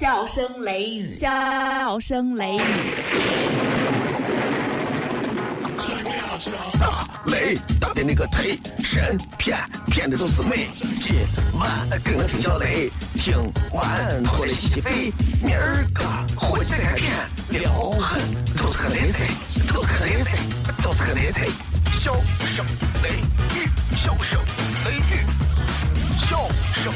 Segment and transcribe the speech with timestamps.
[0.00, 2.60] 笑声雷雨，笑声雷雨。
[6.80, 9.58] 大雷大的那个忒神骗
[9.88, 10.68] 骗的都是美。
[11.00, 11.16] 今
[11.52, 13.36] 晚跟我听小雷，听
[13.74, 15.12] 完过来洗洗肺。
[15.42, 16.02] 明儿个
[16.34, 17.12] 回去再开片，
[17.50, 17.70] 撩
[18.00, 18.22] 狠
[18.56, 19.28] 都是个雷菜，
[19.68, 20.38] 都是个雷菜，
[20.82, 21.46] 都是个雷菜。
[22.00, 22.14] 笑
[22.46, 22.64] 声
[23.02, 23.10] 雷
[23.54, 24.40] 雨，笑声
[24.86, 25.26] 雷雨，
[26.26, 26.48] 笑
[26.82, 26.90] 声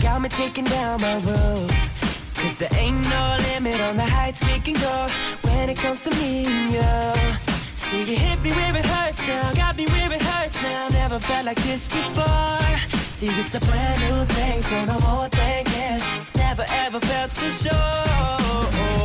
[0.00, 2.34] got me taking down my roof.
[2.34, 5.08] Cause there ain't no limit on the heights we can go
[5.42, 7.49] when it comes to me and you.
[7.90, 10.88] See, you hit me where it hurts now, got me where it hurts now.
[10.90, 12.60] Never felt like this before.
[13.08, 15.98] See, it's a brand new thing, so no more thinking.
[16.36, 17.72] Never ever felt so sure.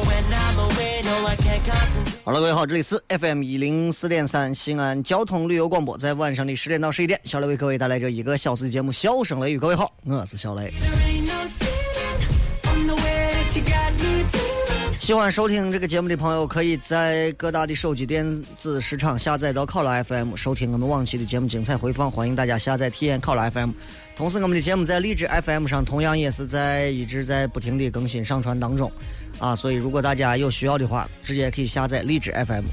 [0.06, 2.22] When I'm away, no, I can't concentrate.
[2.24, 9.58] 好了，各位好，这里是 FM 一零四点三西安交通旅游广播，在晚上的十点到十一点，小雷为各位带来这一个小时的节目《笑声雷雨》。
[9.60, 10.72] 各位好，我是小雷。
[15.06, 18.26] 喜欢收听这个节目的朋友，可以在各大的手机电
[18.58, 22.10] 子市场下载到考拉 FM，收听我们往期的节目精彩回放。
[22.10, 23.70] 欢迎大家下载体验考拉 FM。
[24.18, 28.92] 同时，我们的节目在荔枝 FM 上同样也是在一直在不停的更新上传当中，
[29.38, 32.64] 啊，所以如果大家有需要的话，直接可以下载荔枝 FM。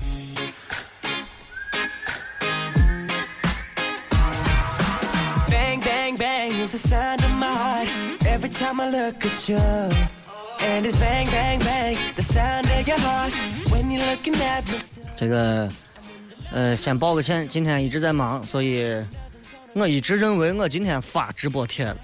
[5.51, 7.87] bang bang bang，有淡淡的爱
[8.25, 10.22] ，every time I look at you.
[10.65, 13.33] And it's bang, bang, bang, the sound of your heart
[13.71, 14.79] when you're looking at me.
[15.17, 15.69] 这个，
[16.53, 19.05] 呃，先道个歉，今天一直在忙，所以
[19.73, 21.97] 我一直认为我今天发直播贴了，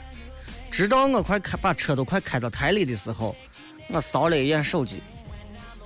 [0.72, 3.36] 直到我快开把车都快开到台里的时候，
[3.90, 5.00] 我扫了一眼手机，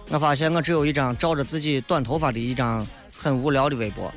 [0.08, 4.10] 我发现我只有一张照着自己短头发的一张很无聊的微博，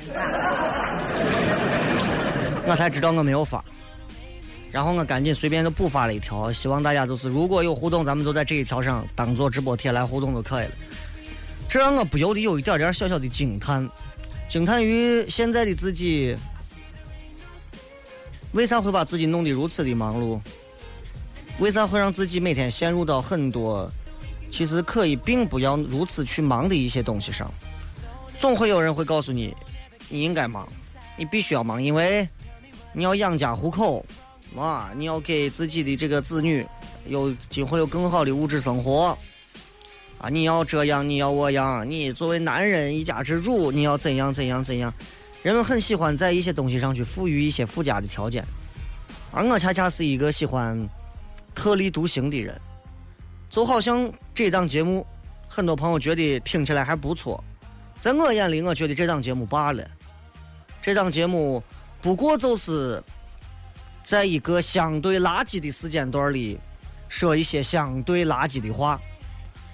[2.66, 3.62] 我才知道我没有发。
[4.70, 10.72] 然后我赶紧随便就补发了一条，希望大家就是如果有互动，咱们就在这一条上当做直播贴来互动就可以了。
[11.68, 13.88] 这让我不由得有一点点小小的惊叹，
[14.48, 16.36] 惊叹于现在的自己
[18.52, 20.40] 为啥会把自己弄得如此的忙碌？
[21.58, 23.90] 为啥会让自己每天陷入到很多
[24.50, 27.50] 其实可以并不要如此去忙的一些东西上？
[28.36, 29.56] 总会有人会告诉你，
[30.10, 30.68] 你应该忙，
[31.16, 32.28] 你必须要忙，因为
[32.92, 34.04] 你要养家糊口，
[34.62, 36.66] 啊，你要给自己的这个子女
[37.06, 39.16] 有今后有更好的物质生活。
[40.18, 44.92] 啊，你要这样，你要我样，你作为男人一家之主，你要怎样怎样怎样。
[45.42, 48.44] 人们很喜欢在一些东西上去赋予一些附加的条件，
[49.30, 50.88] 而我恰恰是一个喜欢
[51.54, 52.58] 特立独行的人。
[53.50, 55.06] 就好像这档节目，
[55.48, 57.42] 很多朋友觉得听起来还不错，
[58.00, 59.86] 在我眼里，我觉得这档节目罢了。
[60.80, 61.62] 这档节目
[62.00, 63.02] 不过就是
[64.06, 66.56] 在一个相对垃圾的时间段里，
[67.08, 69.00] 说一些相对垃圾的话。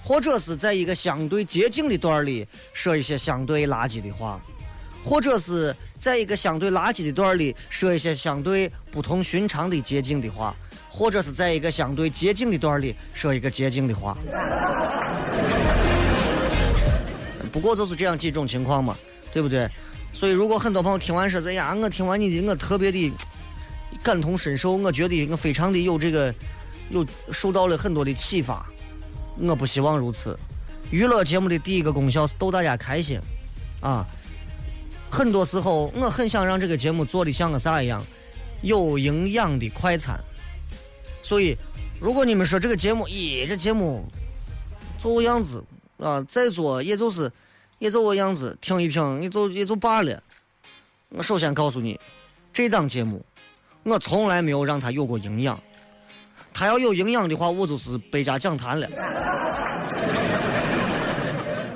[0.02, 4.40] 或者是在一个相对洁净的段里说一些相对垃圾的话，
[5.04, 10.56] 或者是在一个相对垃圾的段里说一些相对不同寻常的洁净的话，
[10.88, 14.16] 或者是在一个相对洁净的段里说一个洁净的话。
[17.52, 18.96] 不过就是这样几种情况嘛，
[19.30, 19.68] 对不对？
[20.10, 23.12] 所以如果很多朋友听完说，哎呀，我听完你的，我特别的
[24.02, 26.34] 感同身受，我觉得我非常的有这个，
[26.90, 28.64] 有受到了很多的启发。
[29.38, 30.38] 我不希望如此。
[30.90, 33.18] 娱乐节目的第一个功效是逗大家开心，
[33.80, 34.06] 啊，
[35.10, 38.04] 很多时候我很想让这个节目做的像个啥一样，
[38.62, 40.20] 有营养的快餐。
[41.22, 41.56] 所以，
[41.98, 44.04] 如果你们说这个节目，咦，这节目
[44.98, 45.64] 做个样子
[45.96, 47.32] 啊，再做也就是
[47.78, 50.22] 也做个样子，听一听也就也就罢了。
[51.08, 51.98] 我首先告诉你，
[52.52, 53.24] 这档节目
[53.84, 55.60] 我从来没有让他有过营养。
[56.52, 58.88] 他要有营养的话，我就是百家讲坛了。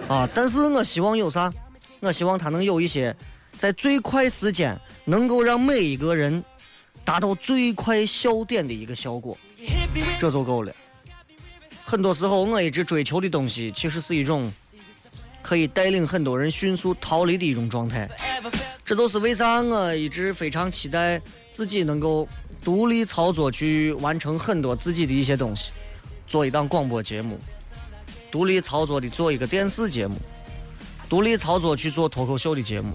[0.08, 0.28] 啊！
[0.32, 1.52] 但是我希望有啥？
[2.00, 3.14] 我希望他能有一些
[3.56, 6.44] 在最快时间能够让每一个人
[7.04, 9.36] 达到最快笑点的一个效果，
[10.20, 10.72] 这就够了。
[11.82, 14.52] 很多时候，我一直追求的东西，其实是一种
[15.42, 18.08] 可以带领很多人迅速逃离的一种状态。
[18.84, 21.20] 这都是为啥我一直非常期待
[21.56, 22.28] 自己能够。
[22.64, 25.70] 独立操作去完成很多自己的一些东西，
[26.26, 27.38] 做一档广播节目，
[28.28, 30.16] 独立操作的做一个电视节目，
[31.08, 32.92] 独立操作去做脱口秀的节目，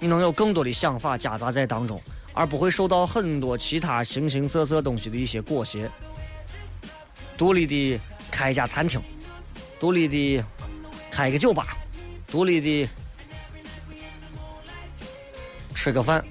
[0.00, 2.02] 你能有更多的想法夹杂在当中，
[2.32, 5.88] 而不会受到很多其他形形色色东西的一些裹挟。
[7.38, 8.00] 独立的
[8.32, 9.00] 开一家餐厅，
[9.78, 10.44] 独立的
[11.08, 11.76] 开一个酒吧，
[12.26, 12.90] 独立的
[15.72, 16.24] 吃个饭。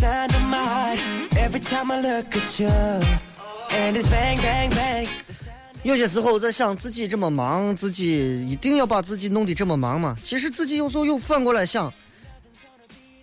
[0.00, 0.98] Bang is the sound of my heart
[1.36, 2.68] every time I look at you.
[3.70, 5.08] And it's bang, bang, bang.
[5.84, 10.16] 有些时候在想自己这么忙，自己一定要把自己弄得这么忙吗？
[10.22, 11.92] 其实自己有时候又反过来想，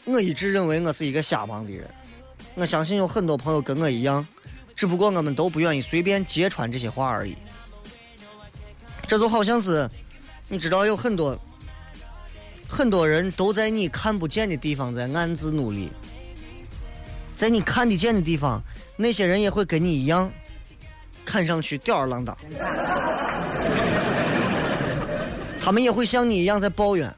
[0.06, 1.88] 我一直认为我是一个瞎忙的人。
[2.56, 4.26] 我相信有很多朋友跟我一样，
[4.74, 7.36] 只不过我们都不愿意随便揭穿这些话而已。
[9.06, 9.88] 这就好像是，
[10.48, 11.38] 你知道有很多
[12.68, 15.92] 很多人都在你看不见的地方在暗自努力，
[17.36, 18.62] 在你看得见的地方，
[18.96, 20.32] 那些人也会跟你一样。
[21.26, 22.38] 看上去吊儿郎当，
[25.60, 27.12] 他们也会像你一样在抱怨，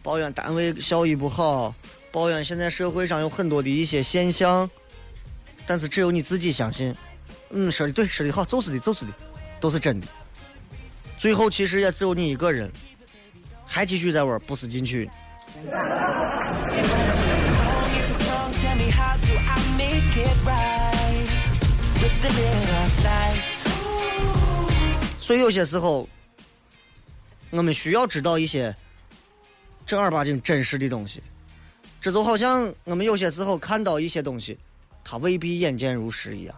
[0.00, 1.74] 抱怨单位效益不好，
[2.12, 4.70] 抱怨现在社会上有很多的一些现象，
[5.66, 6.94] 但是只有你自己相信，
[7.50, 9.12] 嗯，说的对，说的好，就是的，就是的，
[9.58, 10.06] 都是真的。
[11.18, 12.70] 最后其实也只有你一个人，
[13.66, 15.10] 还继续在玩不思进取。
[25.32, 26.06] 所以有些时候，
[27.48, 28.76] 我们需要知道一些
[29.86, 31.22] 正儿八经真实的东西。
[32.02, 34.58] 这就好像我们有些时候看到一些东西，
[35.02, 36.54] 它未必眼见如实一样。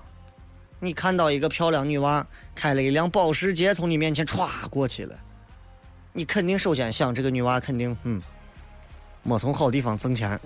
[0.81, 5.17] 你看到一个漂亮女娃开了一辆保时捷从你面前歘过去了，
[6.13, 8.21] 你肯定首先想这个女娃肯定嗯，
[9.23, 10.37] 没从好地方挣钱。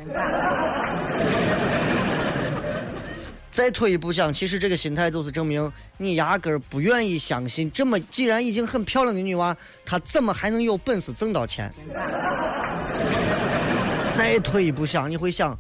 [3.59, 11.69] 再退一步想，其实这个心态就是证明你压根儿不愿意相信，这么既然已经很漂亮的女娃，她怎么还能有本事挣到钱？
[14.15, 15.59] 再退一步想，你会想，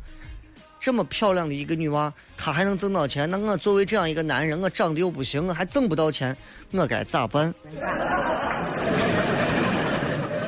[0.79, 6.37] 这么漂亮的一个女娃，她还能挣到钱，那我作为这样一个男人，我长得又不行，我还挣不到钱，
[6.71, 7.53] 我该咋办？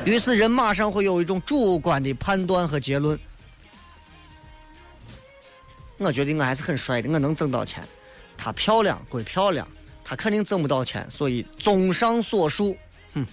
[0.05, 3.19] 于是人马上会有一种主观的判断和结论。
[6.03, 7.83] 我觉得我还是很帅的，我能挣到钱。
[8.35, 9.67] 她漂亮归漂亮，
[10.03, 12.75] 她肯定挣不到钱，所以综上所述，
[13.13, 13.23] 哼，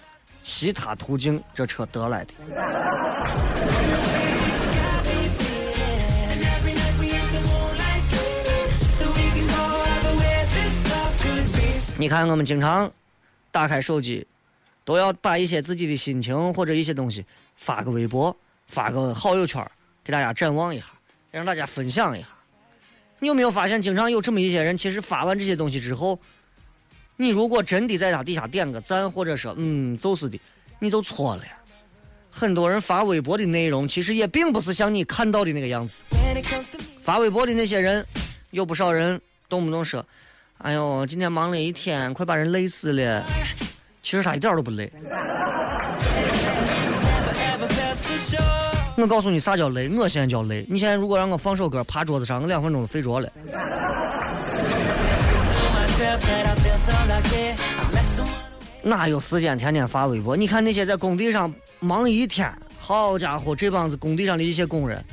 [0.43, 2.35] 其他途径这车得来的。
[11.97, 12.93] 你看，我们经常
[13.51, 14.27] 打开手机，
[14.85, 17.25] 都要把一些自己的心情或者一些东西
[17.57, 18.37] 发个微博，
[18.67, 19.67] 发个好友圈，
[20.05, 20.87] 给大家展望一下，
[21.31, 22.29] 让大家分享一下。
[23.21, 26.19] 你有没有发现，经常有这么一些人，其实发完这些东西之后，
[27.17, 30.41] 你如果真的在他底下点个赞，或者说嗯就是的，
[30.79, 31.53] 你就错了呀。
[32.31, 35.99] 很多人发微博的内容，其实也并不是像你看到的那个样子。
[37.03, 38.07] 发微博的那些人，
[38.53, 40.05] 有不少人动不动说
[40.59, 43.25] ：“哎呦，今天忙了一天，快把人累死了。”
[44.05, 44.93] 其实他一点都不累。
[49.01, 50.67] 我告诉你啥叫累，我现在叫累。
[50.69, 53.31] 你现在如果让我放首歌，趴桌子上，我两分钟就睡着了。
[58.83, 60.37] 哪有时间天天发微博？
[60.37, 65.05] 你看那些在工地上忙一天，好家伙，这帮子工地上的一些工人，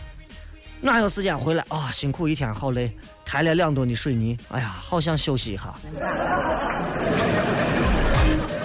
[0.81, 1.91] 哪有时间回来啊？
[1.91, 2.91] 辛苦一天，好累，
[3.23, 5.71] 抬了两吨的水泥，哎呀，好想休息一下，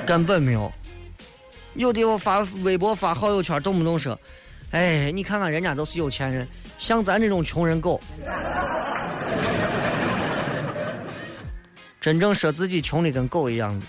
[0.07, 0.73] 根本没有。
[1.75, 4.19] 有的我发微博、发好友圈，动不动说，
[4.73, 6.47] 哎，你看看人家都是有钱人，
[6.79, 8.01] 像咱这种穷人狗，
[12.01, 13.87] 真正说自己穷的跟狗一样的。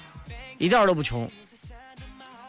[0.58, 1.30] 一点儿都不穷。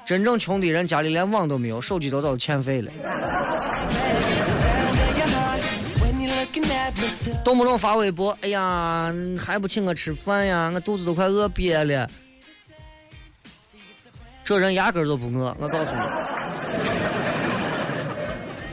[0.04, 2.90] 真正穷的人家里连网都没有，手机都早欠费了，
[7.44, 10.70] 动不动发微博，哎呀，还不请我吃饭呀？
[10.74, 12.10] 我肚子都快饿瘪了。
[14.44, 16.00] 这人压根儿就不饿，我告诉你，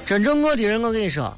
[0.10, 1.32] 真正饿的人，我跟你说，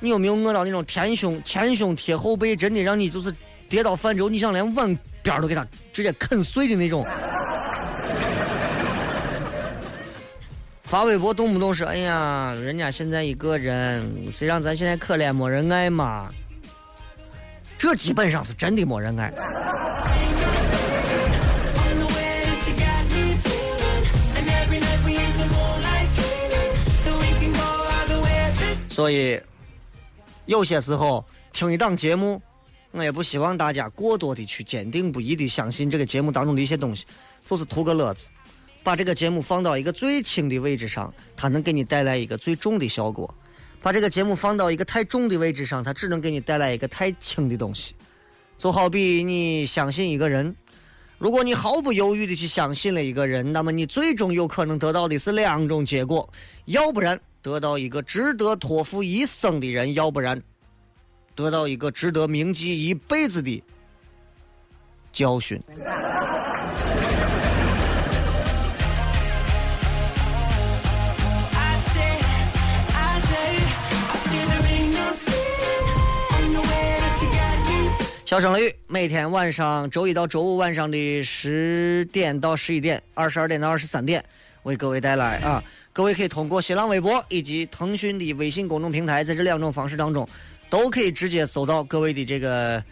[0.00, 3.32] 你有没有饿到那种前胸前胸贴后背，真的让你就是
[3.68, 7.06] 跌倒饭之后，你想连碗边都给他直接啃碎的那种？
[10.82, 16.28] 发微博动不动说：“哎呀，人家现在一个人，谁让咱现在可怜没人爱嘛？”
[17.78, 19.32] 这基本上是真的没人爱。
[28.96, 29.38] 所以
[30.46, 31.22] 有些时候
[31.52, 32.40] 听一档节目，
[32.92, 37.04] 我也不希望大家过多的去坚定不移的相信这个节目当中的一些东西，
[37.44, 38.28] 就是图个乐子。
[38.82, 43.28] 把这个节目放到一个最轻的位置上，它能给你带来一个最重的效果；
[43.82, 47.94] 把这个节目放到一个太重的位置上，它只能给你带来一个太轻的东西。
[48.56, 50.56] 就好比你相信一个人，
[51.18, 56.26] 如果你毫不犹豫的去相信了一个人，那么你最终有可能得到的是两种结果：
[56.64, 60.42] 要不然得到一个值得托付一生的人，要不然
[61.32, 63.62] 得到一个值得铭记一辈子的
[65.12, 65.62] 教训。
[78.24, 84.24] 小声雷雨，每天晚上周一到周五晚上的十点到十一点，二十二点到二十三点，
[84.64, 85.62] 为各位带来啊。
[85.96, 90.28] 各位可以通过新浪微博以及腾讯的微信公众平台，在这两种方式当中，
[90.68, 92.84] 都可以直接搜到各位的这个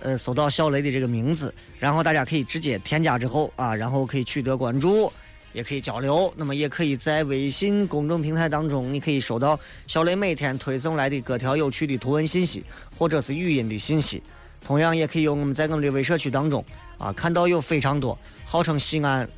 [0.00, 5.08] 呃，搜到小雷的这个名字，然后大家可以直接添加之后啊，然后可以取得关注，
[5.52, 6.34] 也可以交流。
[6.36, 12.64] 那么也可以在微信公众平台当中，你可以收到小雷每天推送来的各条有趣的图文信息，
[12.98, 14.20] 或者是语音的信息。
[14.66, 16.64] 同样也可以用我们在我们的微社区当中
[16.98, 19.30] 啊，看到有非常多号称西安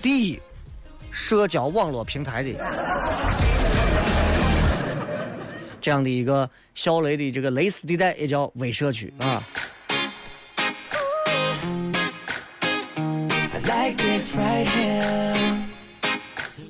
[0.00, 0.40] 第一
[1.18, 2.54] 社交网络平台的
[5.78, 9.44] 这样的一个小雷的这个蕾丝地带，也叫微社区啊。
[13.26, 15.60] I like this right here.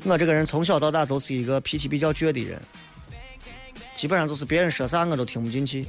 [0.05, 2.61] 我这个人从小到大都是一个脾气比较倔的人，
[3.95, 5.87] 基本上就是别人说啥我都听不进去，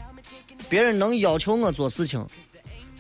[0.68, 2.24] 别人能要求我做事情，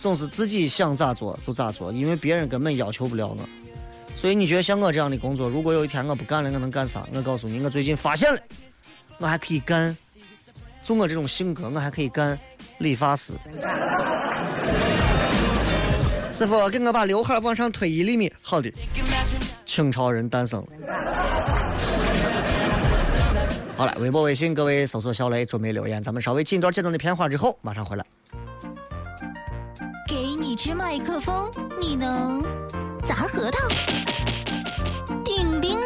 [0.02, 3.50] 总是自己想咋做就咋做，因为别人根本要求不了我。
[4.20, 7.08] 所以你觉得像我这样的工作，如果有一天我不干了，我能干啥？
[7.14, 8.40] 我告诉你，我最近发现了，
[9.18, 9.96] 我还可以干，
[10.84, 12.38] 就我这种性格，我还可以干
[12.80, 13.32] 理发师。
[16.30, 18.30] 师傅，给我把刘海往上推一厘米。
[18.42, 18.70] 好的，
[19.66, 20.68] 清朝人诞生了。
[23.78, 26.04] 好了，微博、微信，各位搜索“小雷”，准备留言。
[26.04, 28.06] 咱们稍微进一段简短的片花之后，马上回来。
[30.06, 31.50] 给你支麦克风，
[31.80, 32.44] 你能
[33.06, 33.60] 砸核桃、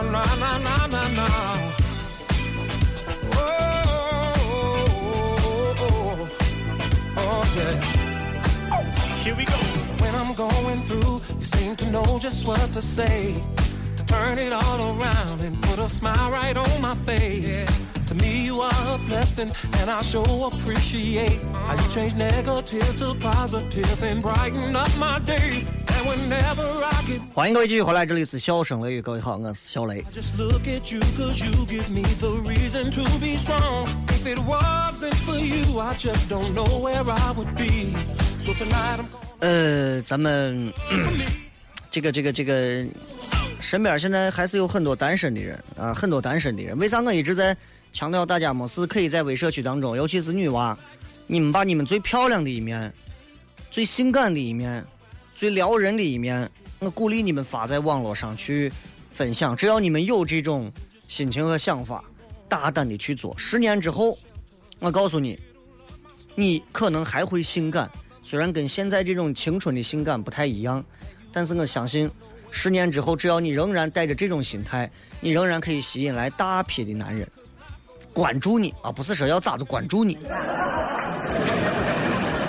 [0.00, 1.26] Na na na na na na na.
[3.36, 3.38] Oh,
[4.96, 6.28] oh, oh,
[7.18, 7.76] oh, yeah.
[9.22, 9.52] Here we go.
[10.02, 13.34] When I'm going through, you seem to know just what to say.
[13.96, 17.66] To turn it all around and put a smile right on my face.
[18.06, 23.14] To me, you are a blessing, and I sure appreciate how you change negative to
[23.20, 25.66] positive and brighten up my day.
[27.34, 30.02] 欢迎各位继续回来，这里是笑声雷雨，各位好，我是小雷。
[39.40, 40.72] 呃，咱们
[41.90, 42.86] 这个这个这个
[43.60, 46.78] 身边现在还是有很多单身的人啊，很多单身的人。
[46.78, 47.54] 为啥我一直在
[47.92, 50.76] 强调大家没事可以在微社区当中，尤其是女娃，
[51.26, 52.90] 你们把你们最漂亮的一面、
[53.70, 54.84] 最性感的一面、
[55.40, 58.70] 最撩人的一面，我鼓励你们发在网络上去
[59.10, 59.56] 分享。
[59.56, 60.70] 只要你们有这种
[61.08, 62.04] 心情和想法，
[62.46, 63.34] 大胆的去做。
[63.38, 64.18] 十年之后，
[64.80, 65.40] 我告诉你，
[66.34, 67.90] 你可能还会性感，
[68.22, 70.84] 虽然跟现在这种青春的性感不太一样，
[71.32, 72.10] 但是我相信，
[72.50, 74.90] 十年之后，只要你仍然带着这种心态，
[75.22, 77.26] 你仍然可以吸引来大批的男人
[78.12, 80.18] 关注你啊，不是说要咋子关注你，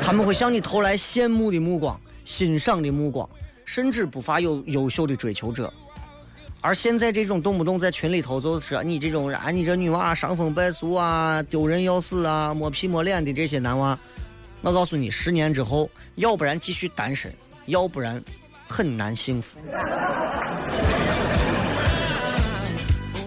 [0.04, 3.28] 他们会向你投来羡慕的目光、欣赏的目光，
[3.66, 5.72] 甚至不乏有优秀的追求者。
[6.62, 13.98] 而现在这种动不动在群里头就是说你这种啊，你这女娃伤风败俗啊、丢人要死啊、摸皮摸脸的这些男娃，
[14.62, 17.34] 我告诉你，十年之后，要不然继续单身，
[17.66, 18.24] 要不然
[18.68, 19.58] 很难幸福。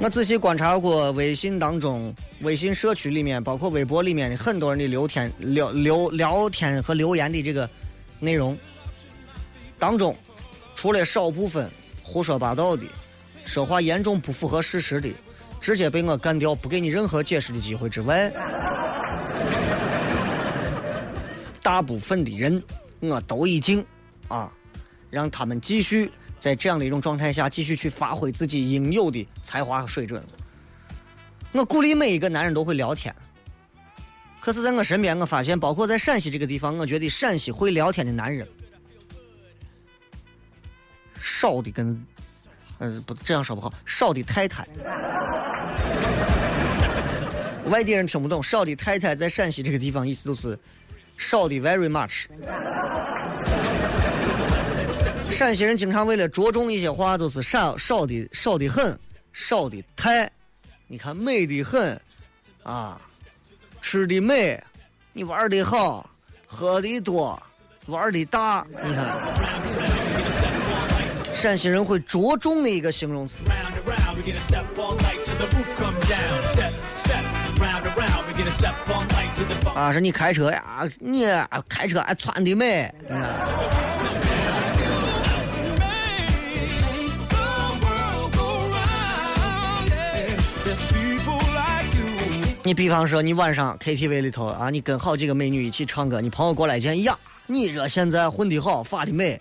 [0.01, 7.69] 我仔细观察过微信当中、微信社区里面，包括微博里面的很多人的聊天、聊聊聊天和留言的这个
[8.21, 8.57] 内容
[9.85, 10.17] 当中，
[10.75, 11.71] 除了少部分
[12.03, 12.87] 胡说八道的、
[13.45, 15.11] 说话严重不符合事实的，
[15.61, 18.33] 直接被我干掉，不给你任何解释的机会之外，
[21.63, 22.63] 大部分的人
[23.01, 23.85] 我都已经
[24.29, 24.51] 啊，
[25.11, 26.11] 让他们继续
[26.41, 30.25] 在这样的一种状态下继续去发挥自己应有的才华和水准。
[31.53, 33.15] 我鼓励每一个男人都会聊天，
[34.41, 38.49] 可是在我身边，我发现，包括在陕西这个地方，我觉得陕西会聊天的男人
[41.25, 42.07] 少的跟，
[42.79, 44.67] 嗯，不这样说不好，少的太太。
[47.65, 50.59] 外地人听不懂，少的太太在陕西这个地方意思就是
[51.17, 52.27] 少的 very much。
[55.33, 58.97] 陕西人经常为了着重一些话，就是少少的少的很，
[59.33, 60.31] 少的太。
[60.87, 61.99] 你看美的很，
[62.63, 63.01] 啊，
[63.81, 64.63] 吃的美，
[65.15, 66.11] 你玩的好，
[66.47, 67.43] 喝的多，
[67.87, 68.67] 玩的大。
[68.71, 69.94] 你看，
[71.45, 73.41] 陕西人会着重的一个形容词。
[79.75, 81.27] 啊，是你开车呀，你
[81.69, 82.91] 开车还穿的美。
[92.63, 97.15] 你比方说，你晚上 KTV 里头啊，你跟好几个美女一起唱歌，你朋友过来见呀，
[97.47, 99.39] 你这现在混的好，发的美。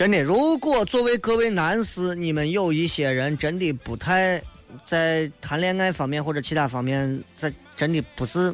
[0.00, 4.42] 真的，如果作为各位男士，你们有一些人真的不太
[4.82, 8.50] 在谈恋爱方面或者其他方面，在真的不是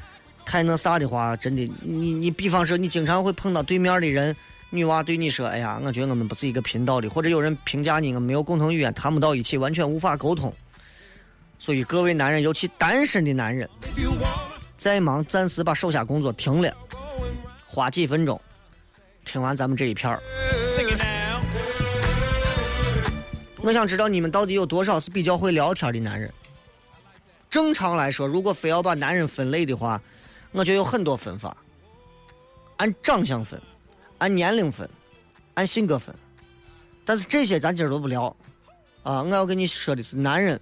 [0.46, 4.34] 太那啥的话，真的，你你比方说，你经常会碰到对面的人。
[4.70, 10.50] 女娃对你说：“哎呀，我觉得我们不是一个频道的，或者有人评价你，我们没有共同语言，谈不到一起，完全无法沟通。
[11.58, 13.68] 所以各位男人，尤其单身的男人，
[14.78, 16.74] 再忙暂时把手下工作停了，
[17.66, 18.40] 花几分钟
[19.26, 20.22] 听完咱们这一片儿。
[23.62, 26.32] 我想知道你们到底有多少是比较会聊天的男人。
[27.50, 30.00] 正常来说，如果非要把男人分类的话，
[30.52, 31.56] 我觉得有很多分法，
[32.76, 33.60] 按长相分。”
[34.18, 34.88] 按年龄分，
[35.52, 36.14] 按性格分，
[37.04, 38.34] 但是这些咱今儿都不聊，
[39.02, 40.58] 啊，我要跟你说的是，男人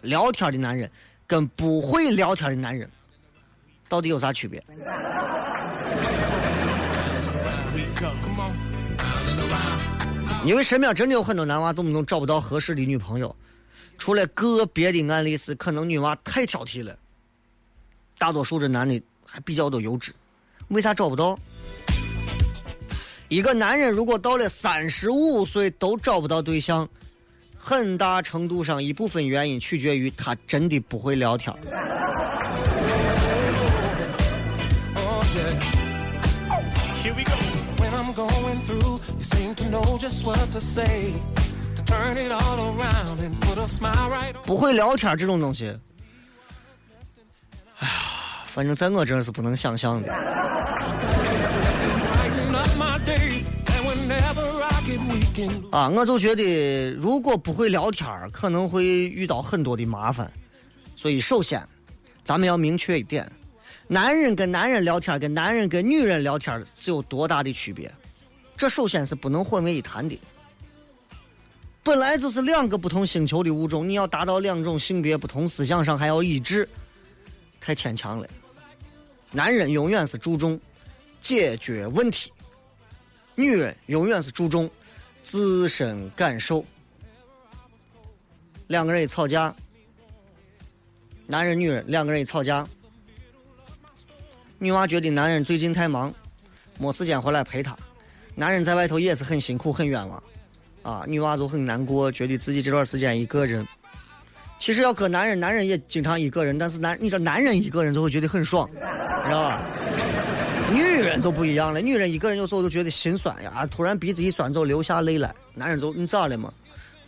[0.00, 0.90] 聊天的男人
[1.26, 2.90] 跟不会聊天的男人
[3.90, 4.64] 到底有啥区别？
[10.42, 13.34] 因为身边真的有很多男娃动不动找不到合适的女朋友，
[13.98, 16.96] 除了个别的案例是可能女娃太挑剔了，
[18.18, 20.14] 大多数这男的还比较多优质，
[20.68, 21.38] 为啥找不到？
[23.28, 26.88] 一个男人如果到了三十五岁都找不到对象，
[27.56, 31.54] 很大程度上一部分原因取决于他真的不会聊天。
[44.44, 45.72] 不会聊天这种东西，
[47.78, 47.92] 哎呀，
[48.46, 50.12] 反正在我这儿是不能想象的。
[55.70, 60.30] 啊，我就觉得如果不会聊天可能会遇到很多的麻烦。
[60.96, 61.66] 所以，首先，
[62.24, 63.30] 咱们要明确一点：
[63.86, 67.90] 男人跟男人聊天跟男人跟女人聊天是有多大的区别？
[68.60, 70.20] 这首先是不能混为一谈的。
[71.82, 76.68] 本来就是两个不同星球的物种，你要达到两种性别不同思想上还要一致，
[77.58, 78.28] 太牵强了。
[79.30, 80.60] 男人永远是注重
[81.22, 82.30] 解决问题。
[83.34, 84.68] 女人永远是注重
[85.22, 86.62] 自身感受。
[88.66, 89.56] 两个人一吵架，
[91.26, 92.68] 男人、女人两个人一吵架，
[94.58, 96.14] 女娃觉得男人最近太忙，
[96.78, 97.74] 没时间回来陪她；
[98.40, 100.22] 男人在外头也是很辛苦、很冤枉，
[100.82, 103.68] 啊，女娃就很难过，觉得自己这段时间一个人。
[104.58, 108.78] 其实要搁男人，男人也经常一个人，但是男，你说男人一个人就会觉得很爽，你
[109.28, 109.62] 知道吧？
[110.72, 115.34] 女人就不一样了，女人一个人有时候都觉得心酸呀，突然鼻子一酸就流下泪来。
[115.52, 116.50] 男人就你咋了嘛？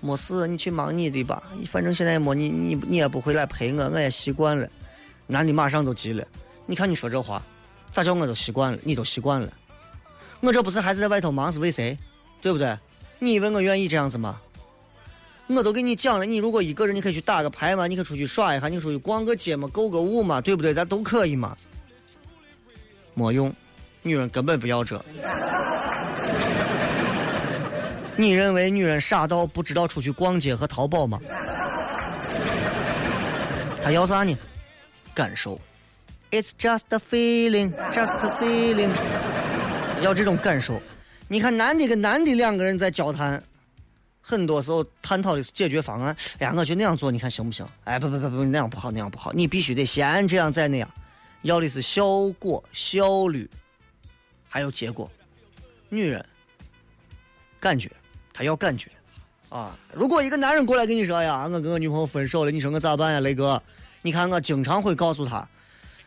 [0.03, 4.69] 没事，你去忙你的吧，反正现在没你，你你也不回来陪我，我也习惯了。
[5.27, 6.23] 男的马上就急了，
[6.67, 7.43] 你看你说这话，
[7.91, 9.51] 咋叫我都习惯了，你都习惯了。
[10.43, 11.97] 我这不是还是在外头忙是为谁？
[12.41, 12.77] 对不对？
[13.21, 14.41] 你以为我愿意这样子吗？
[15.47, 20.75] 我都给你讲了，你如果一个人，你可以去打个牌嘛，你可以出去耍一下，你出去逛个街嘛，购个物嘛，对不对？
[20.75, 21.57] 咱都可以嘛。
[23.15, 23.55] 没用，
[24.03, 25.01] 女人根本不要这。
[28.17, 31.21] 你认为女人傻到不知道出去逛街和淘宝吗？
[33.83, 34.37] 她要啥呢？
[35.15, 35.61] 感受。
[36.31, 38.91] It's just a feeling, just a feeling。
[40.03, 40.81] 要这种感受。
[41.29, 43.43] 你看男的跟男的两个人在交谈，
[44.21, 46.15] 很多时候探讨的是解决方案。
[46.39, 47.67] 哎呀，我觉得那样做，你看行不行？
[47.85, 49.33] 哎，不不不不，那样不好，那样不好。
[49.33, 50.91] 你必须得先这样再那样，
[51.43, 53.49] 要的是效果、效率，
[54.49, 55.11] 还有结果。
[55.89, 56.25] 女人
[57.61, 57.91] 感觉，
[58.33, 58.91] 她要感觉
[59.49, 59.79] 啊。
[59.93, 63.63] 如果一个男人过来跟你说：“哎呀，我跟我女朋友分手了，你说我咋办呀，雷哥？”
[64.03, 65.47] 你看，我经常会告诉他，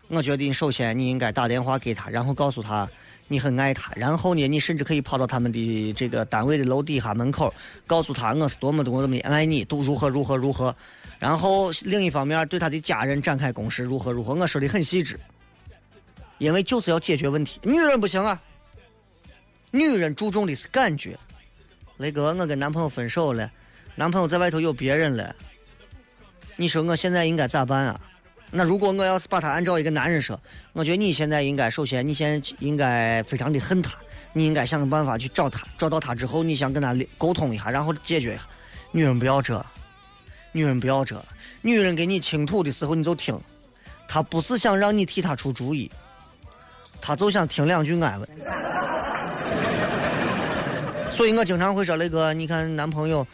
[0.09, 2.87] 我觉得首先你应该打电话给他，然后告诉他
[3.27, 7.51] 你很爱他，然后呢，你甚至可以跑到他们的这个单位的楼底下门口，
[7.87, 10.75] 告诉他我是多么多么的爱你，都如何如何如何。
[11.17, 14.35] 然后另一方面对他的家人展开攻势，如何如何。
[14.35, 15.19] 我说的很细致，
[16.37, 17.59] 因为就是要解决问题。
[17.63, 18.39] 女人不行啊，
[19.71, 21.17] 女人注重的是感觉。
[21.97, 23.49] 雷哥，我跟男朋友分手了，
[23.95, 25.35] 男朋友在外头有别人了。
[26.57, 27.99] 你说我现在应该咋办啊？
[28.51, 30.39] 那如果我要是把他按照一个男人说，
[30.73, 33.91] 我觉得你现在应该首先，你现在应该非常的恨他，
[34.33, 38.43] 你应该想个办法去找他，找到他之后，你想跟他沟通一下，然后解决一下。
[38.91, 39.65] 女人不要这，
[40.51, 41.21] 女人不要这，
[41.61, 43.37] 女人给你倾吐的时候你就听，
[44.07, 45.91] 她不是想让你替她出主意，
[47.01, 48.27] 她就想听两句安慰。
[51.09, 53.25] 所以我经常会说，雷哥，你看男朋友。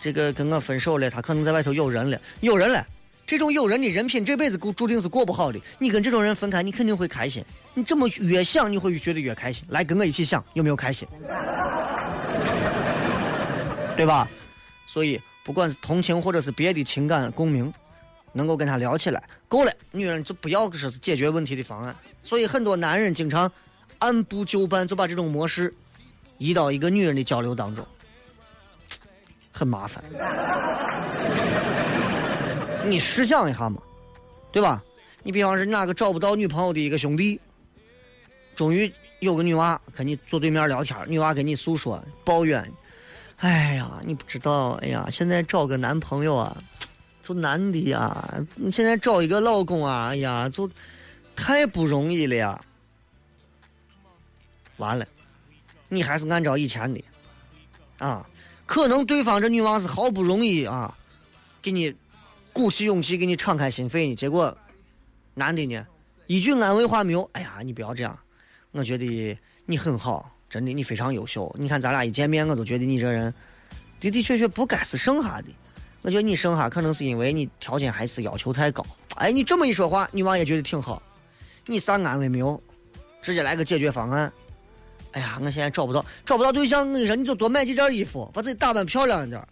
[0.00, 2.84] 这个跟我分手了，他可能在外头有人了，有人了。
[3.34, 5.58] 这种有人的人品，这辈子注注定是过不好的。
[5.80, 7.44] 你跟这种人分开，你肯定会开心。
[7.74, 9.66] 你这么越想，你会觉得越开心。
[9.70, 11.08] 来，跟我一起想，有没有开心？
[13.96, 14.30] 对吧？
[14.86, 17.74] 所以，不管是同情或者是别的情感共鸣，
[18.32, 19.72] 能够跟他聊起来，够了。
[19.90, 21.96] 女人就不要说是解决问题的方案。
[22.22, 23.50] 所以，很多男人经常
[23.98, 25.74] 按部就班，就把这种模式
[26.38, 27.84] 移到一个女人的交流当中。
[29.50, 30.04] 很麻烦，
[32.86, 33.82] 你试想一下嘛，
[34.52, 34.82] 对吧？
[35.22, 37.40] 你比方说哪个找不到女朋友的一个兄弟，
[38.54, 42.62] 终于有个女娃跟你坐对面聊天，女娃跟你诉说抱怨，
[43.38, 46.56] 哎呀，你不知道，哎呀，现在找个男朋友啊，
[47.22, 50.68] 就难的呀，你现在找一个老公啊，哎呀，就
[51.34, 52.60] 太不容易了呀。
[54.76, 55.06] 完了，
[55.88, 57.02] 你还是按照以前的，
[57.98, 58.26] 啊。
[58.66, 60.96] 可能对方这女娃是好不容易啊，
[61.60, 61.94] 给你
[62.54, 64.56] 鼓起勇气给你敞开心扉呢，结果
[65.34, 65.84] 男的呢
[66.28, 67.28] 一句安慰话没有。
[67.32, 68.16] 哎呀，你不要这样，
[68.70, 69.36] 我觉得
[69.66, 71.52] 你很好，真的你非常优秀。
[71.58, 73.34] 你看咱俩一见面，我都觉得你这人
[73.98, 75.48] 的的确确不该是剩下的。
[76.02, 78.86] 我觉得你剩下可能是因为你条件还是要求太高。
[79.16, 81.02] 哎，你这么一说话，女娃也觉得挺好。
[81.66, 82.62] 你啥安慰没有？
[83.20, 84.32] 直接来个解决方案。
[85.12, 86.86] 哎呀，我现在找不到，找不到对象。
[86.86, 89.42] 我跟你说，你就多买几件衣服，把自己打扮漂亮一点，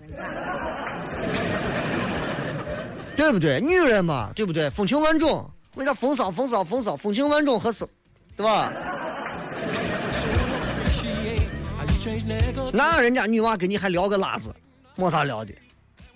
[3.22, 3.60] 对不对？
[3.60, 4.68] 女人嘛，对不对？
[4.68, 7.86] 风情万种，为啥风骚风骚风骚，风情万种合适，
[8.36, 8.72] 对吧？
[12.72, 14.52] 那人家女娃跟你还聊个拉子，
[14.96, 15.54] 没啥聊的，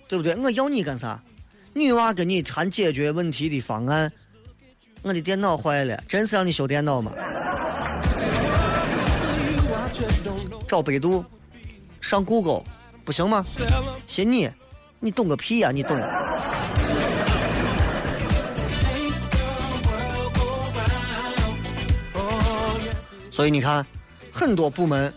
[0.09, 0.35] 对不对？
[0.35, 1.17] 我要你干啥？
[1.71, 4.11] 女娃跟你谈解决问题的方案，
[5.01, 7.13] 我的电脑坏了，真是让你修电脑吗？
[10.67, 11.23] 找百度，
[12.01, 12.63] 上 Google，
[13.05, 13.45] 不行吗？
[14.05, 14.51] 信你，
[14.99, 15.71] 你懂个屁呀！
[15.71, 15.97] 你懂。
[23.37, 23.85] 所以你看，
[24.31, 25.13] 很多部门，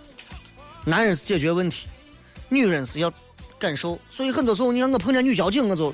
[0.85, 1.89] 男人是解决问题，
[2.51, 3.11] 女人是要
[3.59, 3.99] 感受。
[4.11, 5.91] 所以很多时候，你看我碰见女交警，我就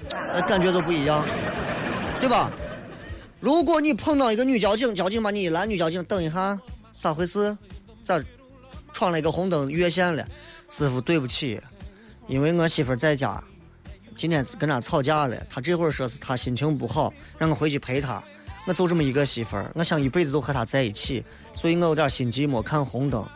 [0.48, 1.24] 感觉都不一样，
[2.18, 2.50] 对吧？
[3.38, 6.58] 如果你碰到一个女交警，交警把你一拦，女交警等一下，
[6.98, 7.56] 咋回事？
[8.02, 8.20] 咋？
[8.92, 10.26] 闯了一个红灯越线了，
[10.68, 11.60] 师傅对不起，
[12.26, 13.40] 因为我媳妇在家，
[14.16, 18.20] 今天跟她吵架了，她这会儿说是她心情不好，让我回去陪她。
[18.66, 21.24] 我就这么一个媳妇儿，我想一辈子都和她在一起，
[21.56, 23.26] 所以我有点心急，没看红灯。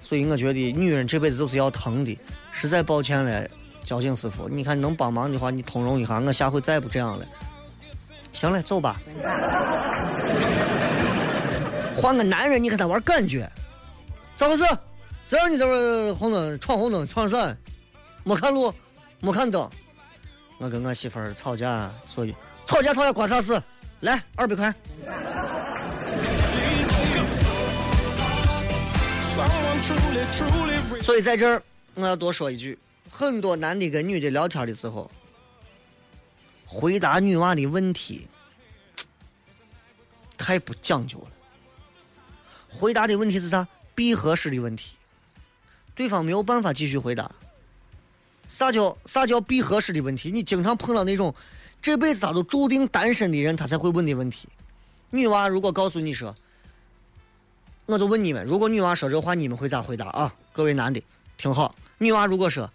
[0.00, 2.18] 所以我觉得女人这辈子都是要疼的，
[2.50, 3.46] 实在抱歉了，
[3.84, 7.26] 交警师傅，你看能帮忙的话，你通融一下，我下回再不这样了。
[8.32, 9.00] 行了，走吧。
[12.00, 13.50] 换个男人，你跟他玩感觉，
[14.36, 14.64] 咋回事？
[15.24, 17.54] 谁让你这边红灯闯红灯闯啥，
[18.24, 18.72] 没看路，
[19.20, 19.68] 没看灯。
[20.58, 22.34] 我跟我媳妇吵架，所以
[22.66, 23.60] 吵架吵架关啥事？
[24.00, 24.72] 来二百块。
[31.00, 31.62] 所以在这儿
[31.94, 32.78] 我要多说一句：
[33.10, 35.10] 很多男的跟女的聊天的时候，
[36.66, 38.26] 回答女娃的问题
[40.36, 41.26] 太不讲究了。
[42.68, 43.66] 回答的问题是啥？
[43.94, 44.96] 闭合式的问题。
[45.94, 47.30] 对方没有办法继续回答。
[48.46, 50.30] 啥叫啥叫闭合式的问题？
[50.30, 51.34] 你经常碰到那种
[51.82, 54.48] 这辈子他都注定单身的人，他才会问的问题。
[55.10, 56.36] 女娃如果告诉你说
[57.88, 60.34] ：“我就问你们，如果女娃说这话，你们会咋回答啊？
[60.52, 61.02] 各位男的，
[61.38, 62.70] 听好，女娃如果说，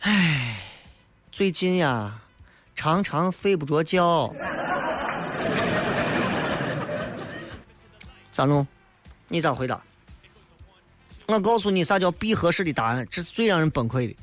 [0.00, 0.60] 唉，
[1.32, 2.20] 最近呀，
[2.76, 4.30] 常常睡不着觉，
[8.30, 8.66] 咋弄？
[9.28, 9.82] 你咋回答？
[11.24, 14.14] 我告诉你啥叫闭合式的答案，这是最让人崩溃的。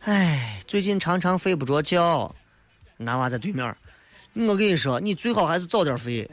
[0.00, 2.34] 哎，最近常常睡不着觉。
[2.98, 3.74] 男娃在对面，
[4.34, 6.30] 我跟你说，你最好还是早点睡，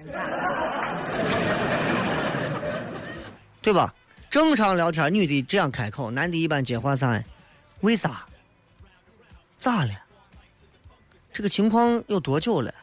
[3.62, 3.93] 对吧？
[4.30, 7.24] 正常聊天，女的这样开口，男的一般接话啥？
[7.82, 8.26] 为啥？
[9.58, 9.91] 咋了？
[11.34, 12.74] 这个情况有多久了？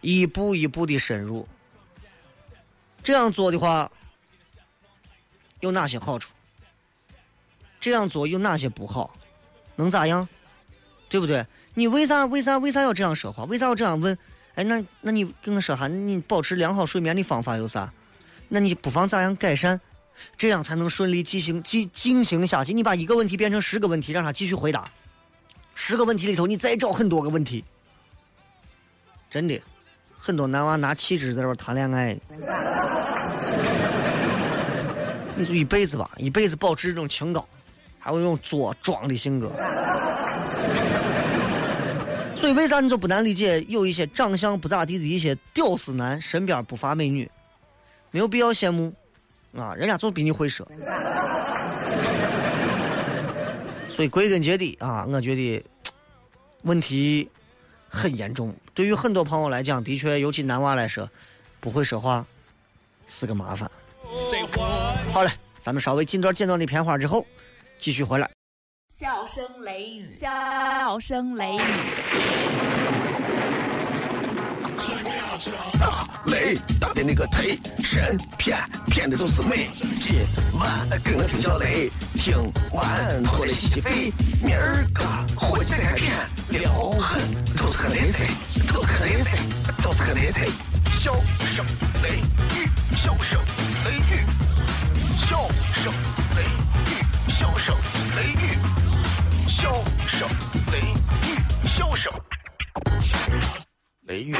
[0.00, 1.46] 一步一步的深入。
[3.02, 3.90] 这样做的话，
[5.60, 6.32] 有哪些好处？
[7.78, 9.14] 这样做有哪些不好？
[9.76, 10.28] 能咋样？
[11.08, 11.46] 对不对？
[11.74, 13.44] 你为啥为啥为啥要这样说话？
[13.44, 14.16] 为啥要这样问？
[14.54, 17.92] 哎，那那你跟我说下，你保持良好睡眠的方法有啥？
[18.48, 19.80] 那你不妨咋样改善？
[20.36, 22.72] 这样才能顺利进行进进行下去。
[22.72, 24.90] 你把一个问题变成十个问题，让他继续回答。
[25.74, 27.64] 十个问题里头，你再找很多个问题。
[29.30, 29.60] 真的，
[30.16, 32.18] 很多男娃拿气质在这谈恋爱。
[35.36, 37.48] 你就一辈子吧，一辈子保持这种清高，
[37.98, 39.50] 还有这种作装的性格。
[42.34, 43.62] 所以为啥你就不难理解？
[43.68, 47.30] 有一些长相不咋地的一些屌丝男身边不乏美女，
[48.10, 48.92] 没有必要羡慕
[49.56, 50.66] 啊，人家就比你会说。
[53.88, 55.64] 所以归根结底啊，我觉得
[56.62, 57.28] 问题
[57.88, 58.54] 很严重。
[58.72, 61.10] 对于很多朋友来讲，的确，尤其男娃来说，
[61.58, 62.24] 不会说话
[63.06, 63.70] 是个麻烦。
[65.12, 67.26] 好嘞，咱们稍微进段简短的片花之后，
[67.78, 68.30] 继续回来。
[68.96, 71.60] 笑声雷雨，笑声雷雨。
[76.26, 79.70] 雷大的那个忒神骗骗的都是美。
[79.98, 80.18] 今
[80.58, 82.36] 晚跟我听小雷，听
[82.72, 84.12] 完过来洗洗肺。
[84.42, 85.02] 明儿个
[85.34, 87.22] 回去再看，撩狠
[87.56, 88.26] 都是个雷菜，
[88.72, 89.38] 都是个雷菜，
[89.82, 90.46] 都是个雷菜。
[90.98, 91.14] 笑
[91.46, 91.64] 声
[92.02, 92.18] 雷
[92.54, 93.40] 雨，笑声
[93.84, 94.26] 雷雨，
[95.16, 95.92] 笑声
[96.36, 97.74] 雷雨，笑声
[98.16, 98.58] 雷雨，
[99.46, 100.28] 笑声
[100.70, 100.78] 雷
[101.24, 102.12] 雨，笑声
[104.06, 104.36] 雷雨。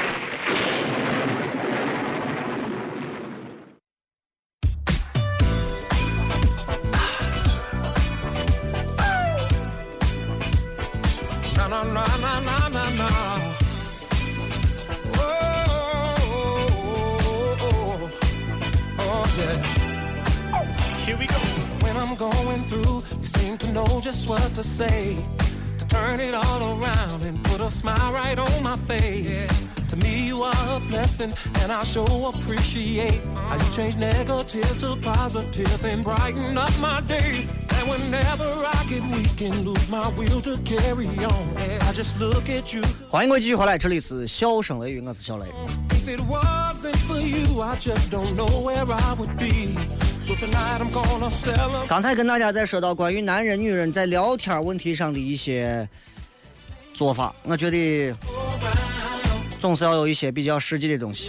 [11.80, 13.08] Na na na na na.
[15.16, 15.22] Oh,
[16.20, 18.10] oh, oh,
[18.98, 19.62] oh, yeah.
[21.06, 21.36] Here we go.
[21.80, 25.24] When I'm going through, you seem to know just what to say.
[25.78, 29.48] To turn it all around and put a smile right on my face.
[29.88, 34.96] To me, you are a blessing, and I sure appreciate how you change negative to
[34.96, 37.48] positive and brighten up my day.
[43.10, 45.46] 欢迎各位继续回来，这里是笑声雷雨，我是小雷。
[51.88, 55.88] 刚才跟大家在说到关于男人、女人在聊天问题上的一些
[56.94, 58.14] 做法，我觉得
[59.60, 61.28] 总是要有一些比较实际的东西。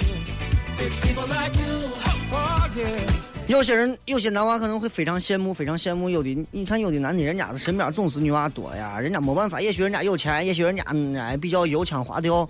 [3.52, 10.86] 有些人，有些男娃可能会非常羡慕，非常羡慕有的，你看有的男的，人家身边总是女娃多呀，人家没办法，也许人家有钱，也许人家
[11.20, 12.50] 哎比较油腔滑调，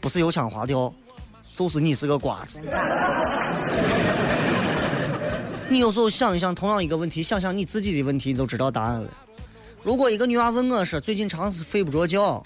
[0.00, 0.90] 不是油腔滑调，
[1.52, 2.62] 就是你是个瓜子。
[5.68, 9.10] 你有时候想一想，同样一个问题，想想你自己的问题，你就知道答案了。
[9.82, 12.42] 如果一个女娃问我说最近常是睡不着觉，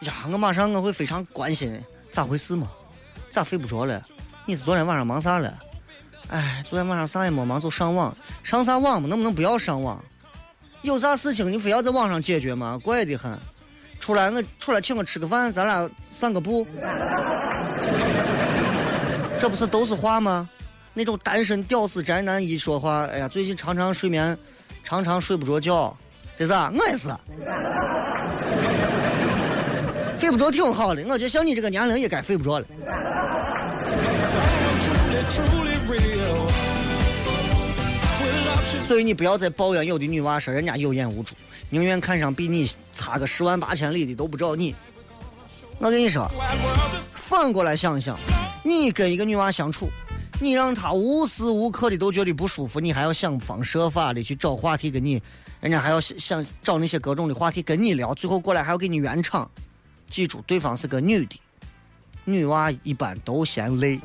[0.00, 2.70] 呀，我马上我会非常关心，咋回事嘛？
[3.30, 4.02] 咋睡不着了？
[4.44, 5.58] 你是昨天晚上忙啥了？
[6.32, 9.06] 哎，昨天晚上啥也没忙，就上网，上啥网嘛？
[9.06, 10.02] 能不能不要上网？
[10.80, 12.80] 有啥事情你非要在网上解决吗？
[12.82, 13.38] 怪得很。
[14.00, 16.66] 出来我出来请我吃个饭，咱俩散个步，
[19.38, 20.48] 这不是都是话吗？
[20.94, 24.36] 那种单身屌丝宅男一说话，哎呀，最近常常睡眠，
[24.82, 25.94] 常常睡不着觉，
[26.38, 27.10] 这是我也是，
[30.18, 32.66] 睡不着挺好的，我觉得像你这个年龄也该睡不着了。
[38.80, 41.34] 所以你不要再抱怨有的女娃说人家有眼无珠，
[41.70, 44.74] 宁愿看上比你差个十万八千里的都不找你。
[45.78, 46.30] 我跟你说，
[47.14, 48.16] 反过来想一想，
[48.62, 49.88] 你跟一个女娃相处，
[50.40, 55.20] 你让她无时无刻的都觉得不舒服，你还要想方设法的去找话题跟你，
[55.60, 59.50] 人家还要想想找那些各种的话题跟你聊，最后过来还要给你圆场。
[60.08, 61.40] 记住，对方是个女的，
[62.24, 64.00] 女娃一般都嫌累。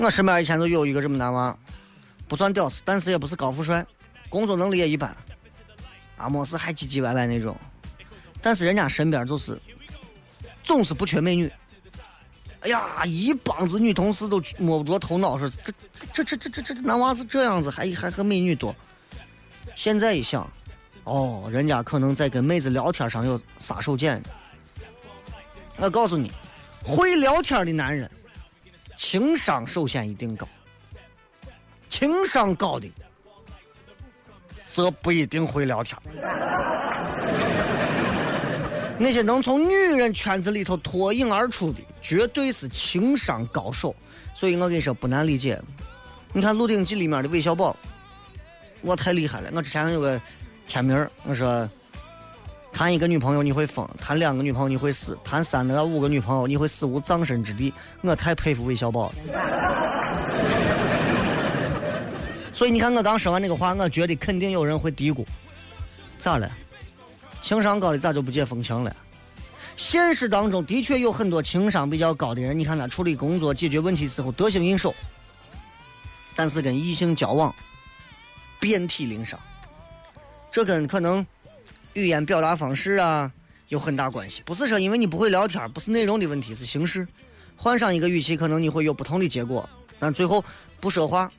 [0.00, 1.56] 我身边以前就有一个这么男娃，
[2.26, 3.84] 不算屌丝，但是也不是高富帅，
[4.30, 5.14] 工作能力也一般，
[6.16, 7.54] 啊，没事还唧唧歪歪那种。
[8.40, 9.60] 但是人家身边就是
[10.64, 11.52] 总是不缺美女。
[12.60, 18.74] 哎呀，一帮子女同事都摸不着头脑，说这这这这这这这男娃子这样子，还还和美女多。
[19.74, 20.50] 现在一想，
[21.04, 24.20] 哦，人家可能在跟妹子聊天上有杀手锏。
[25.76, 26.32] 我告诉你，
[26.82, 28.10] 会聊天的男人，
[29.00, 30.46] 情商首先一定高。
[31.88, 32.86] 情商高的，
[34.66, 35.98] 则不一定会聊天。
[38.98, 43.96] 那些能从女人圈子里头脱颖而出的，绝对是情商高手。
[44.34, 45.58] 所以我跟你说，不难理解。
[46.34, 47.74] 你看《鹿鼎记》里面的韦小宝，
[48.82, 49.50] 我太厉害了。
[49.54, 50.20] 我之前有个
[50.66, 51.66] 签名我说：
[52.72, 57.72] 谈一个女朋友你会疯，谈两个女朋友你会死，谈三个、五个女朋友你会死无葬身之地。
[58.00, 59.14] 我太佩服韦小宝了。
[62.52, 65.24] 所以你看，我刚说完那个话，我觉得肯定有人会嘀咕：
[66.18, 66.50] 咋了？
[67.42, 68.94] 情商高的咋就不解风情了？
[69.76, 74.94] 现实当中的确有很多情商比较高的人，你看他处理工作、解决问题的时候得心应手，
[76.34, 77.54] 但是跟异性交往
[78.58, 79.40] 遍体鳞伤。
[80.50, 81.24] 这跟可能
[81.94, 83.30] 语言表达方式啊
[83.68, 84.42] 有很大关系。
[84.44, 87.06] 不是说因为你不会聊天，不是内容的问题，是形式。
[87.56, 89.68] 换上一个语气，可能你会有不同的结果。
[89.98, 90.42] 但最后
[90.80, 91.30] 不说话，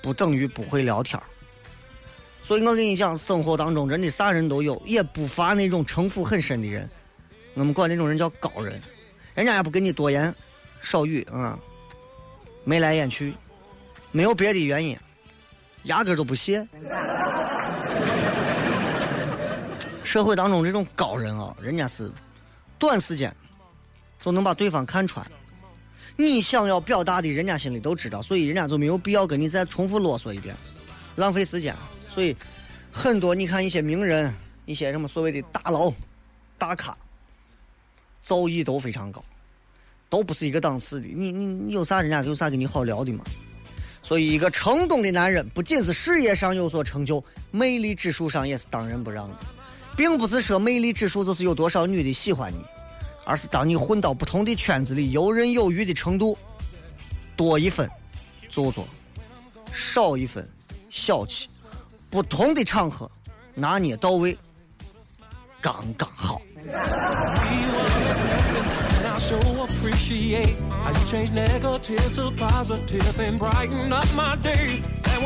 [0.00, 1.20] 不等于不会聊天。
[2.42, 6.88] 所以我跟你讲，生活当中真的啥人都有，也不乏那种城府很深的人。
[7.54, 8.80] 我们管那种人叫高人，
[9.34, 10.32] 人家也不跟你多言
[10.80, 11.58] 少语啊，
[12.62, 13.34] 眉来眼去，
[14.12, 14.96] 没有别的原因，
[15.84, 16.64] 压根都不屑。
[20.06, 22.10] 社会当中这种高人啊，人家是
[22.78, 23.34] 短时间
[24.20, 25.26] 就能把对方看穿。
[26.16, 30.56] 你想要表达的，人家心里都知道，所以人家就没有必要跟你再重复啰嗦一遍，
[31.16, 31.74] 浪费时间。
[32.08, 32.34] 所以，
[32.92, 34.32] 很多你看一些名人，
[34.64, 35.92] 一些什么所谓的大佬、
[36.56, 36.96] 大咖，
[38.22, 39.22] 造诣都非常高，
[40.08, 41.08] 都不是一个档次的。
[41.08, 43.24] 你你你有啥人家有啥跟你好聊的嘛？
[44.02, 49.36] 所以，一个成功的男人，不仅是事业上有所成就，魅力指数上也是当仁不让的，
[49.96, 52.58] 并不是说魅力指数就是有多少女的喜欢你，
[53.24, 56.36] 而是当你混到不同的圈子里，游刃有余的程度
[57.34, 57.88] 多一分
[58.50, 58.86] 做作，
[59.72, 60.46] 少一分
[60.90, 61.48] 小气。
[62.10, 63.10] 不同的场合
[63.54, 64.36] 拿捏到位，
[65.60, 66.40] 刚刚好。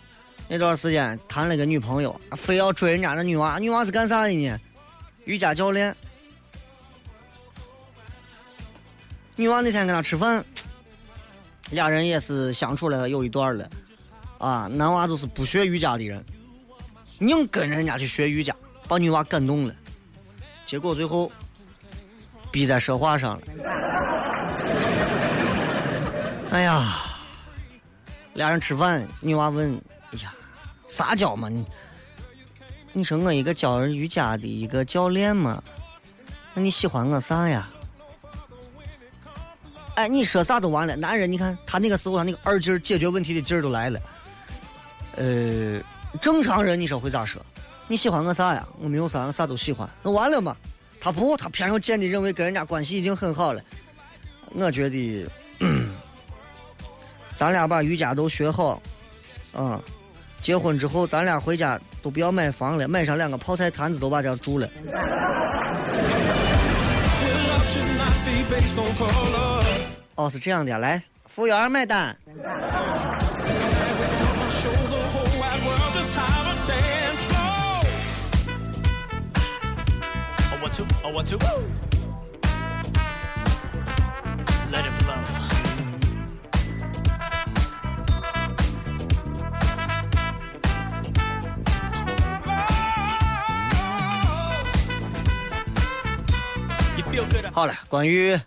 [0.48, 4.58] 那段时间谈了个女朋友，非要追人家那女娃，女娃是干啥的呢？
[5.24, 5.94] 瑜伽教练。
[9.35, 10.43] 女娃那天跟他吃饭，
[11.71, 13.69] 俩人也是相处了有一段了，
[14.37, 16.23] 啊，男娃就是不学瑜伽的人，
[17.19, 18.55] 硬跟人家去学瑜伽，
[18.87, 19.75] 把女娃感动了，
[20.65, 21.31] 结果最后
[22.51, 23.47] 逼在说话上了。
[26.51, 27.01] 哎呀！
[28.35, 30.33] 俩人吃饭，女娃问：“哎呀，
[30.87, 31.65] 撒娇嘛你？
[32.93, 35.61] 你说我一个教瑜伽的一个教练嘛，
[36.53, 37.69] 那你喜欢我啥呀？”
[39.95, 40.95] 哎，你说啥都完了。
[40.95, 43.99] 男人，你看他那个时候他那个二劲儿解决问题的劲儿都来了。
[45.17, 45.79] 呃，
[46.21, 47.41] 正常人你说会咋说？
[47.87, 48.67] 你喜欢我啥呀？
[48.79, 49.89] 我没有啥，我啥都喜欢。
[50.03, 50.55] 那完了嘛？
[50.99, 53.61] 他不，他偏要坚定认为跟人家关系已经很好了。
[54.53, 55.27] 我觉得。
[57.37, 58.81] 咱俩把瑜伽都学好，
[59.53, 59.81] 啊、
[60.41, 64.69] 结婚之后咱俩回家都不要买房了，买上两个泡菜坛子都把这住了。
[70.15, 72.15] 哦，是这样的，来，服务员买单。
[97.53, 98.37] 好了，关于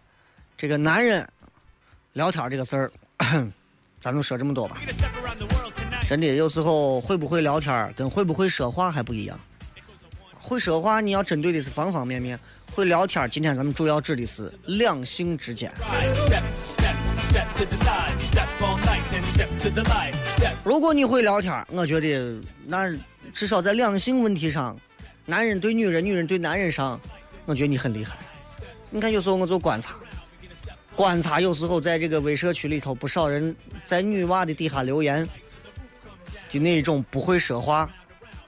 [0.56, 1.26] 这个男人
[2.18, 2.90] 聊天这个事儿，
[4.00, 4.76] 咱就说这么多吧。
[6.08, 9.38] 真的，有时候会不会聊天儿跟会不会说话还不一样
[10.36, 12.36] 会说话，你要针对的是方方面面。
[12.74, 15.72] 会聊天，今天咱们主要指的是两性之间。
[20.64, 22.92] 如果你会聊天，我觉得那
[23.32, 24.76] 至少在两性问题上，
[25.24, 27.00] 男人对女人，女人对男人上，
[27.44, 28.16] 我觉得你很厉害。
[28.90, 29.94] 你看，有时候我做观察，
[30.98, 35.24] 观察有时候在这个微社区里头，不少人在女娃的底下留言
[36.50, 37.88] 的那种不会说话、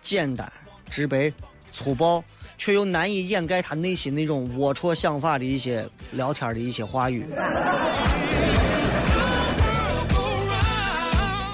[0.03, 0.53] 简单、
[0.91, 1.33] 直白、
[1.71, 2.25] 粗暴，
[2.59, 7.25] 却又难以掩盖他内心那种龌龊想法的一些聊天的一些话语。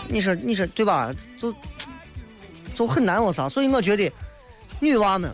[0.09, 1.15] 你说，你说对吧？
[1.37, 1.55] 就
[2.75, 4.11] 就很难我啥，所以我觉得
[4.81, 5.31] 女娃们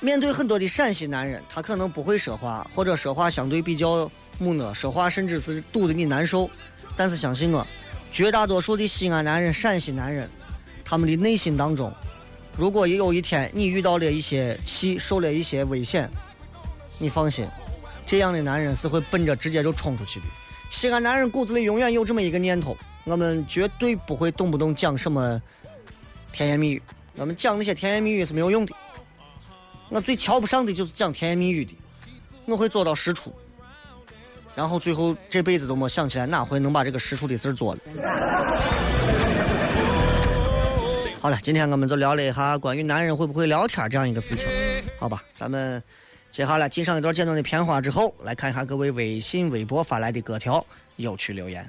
[0.00, 6.48] 面对很多的陕西男人，他可能不会说话，或者说话相对比较木讷，说话甚至是堵得你难受。
[6.96, 7.66] 但是相信我，
[8.10, 10.28] 绝大多数的西安男人、陕西男人，
[10.82, 11.92] 他们的内心当中，
[12.56, 16.10] 如果也有一天你遇到了一些气，受了一些危险，
[16.98, 17.46] 你放心，
[18.06, 20.26] 这样的男人是会奔着直接就冲出去的。
[20.70, 22.74] 西安男人骨子里永远有这么一个念头，
[23.04, 25.40] 我们绝对不会动不动讲什么
[26.32, 26.82] 甜言蜜语，
[27.16, 28.74] 我们讲那些甜言蜜语是没有用的。
[29.90, 31.76] 我最瞧不上的就是讲甜言蜜语的，
[32.46, 33.34] 我会做到实处，
[34.54, 37.80] 然后最后这辈子都没想起来哪回能把这个实处的事做了。
[41.20, 44.48] 好了，今天我们就聊了一下关于男人会不会聊天这样一个事情，
[44.96, 45.22] 好吧？
[45.34, 45.82] 咱们
[46.30, 50.64] 接下来进上一段简短的片花之后，来看一下各位微信、微博发来的各条
[50.96, 51.68] 有趣留言。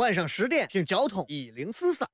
[0.00, 2.08] 晚上十点听交通一零四三。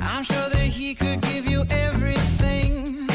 [0.00, 3.08] I'm sure that he could give you everything.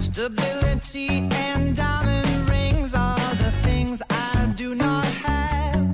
[0.00, 5.92] Stability and diamond rings are the things I do not have.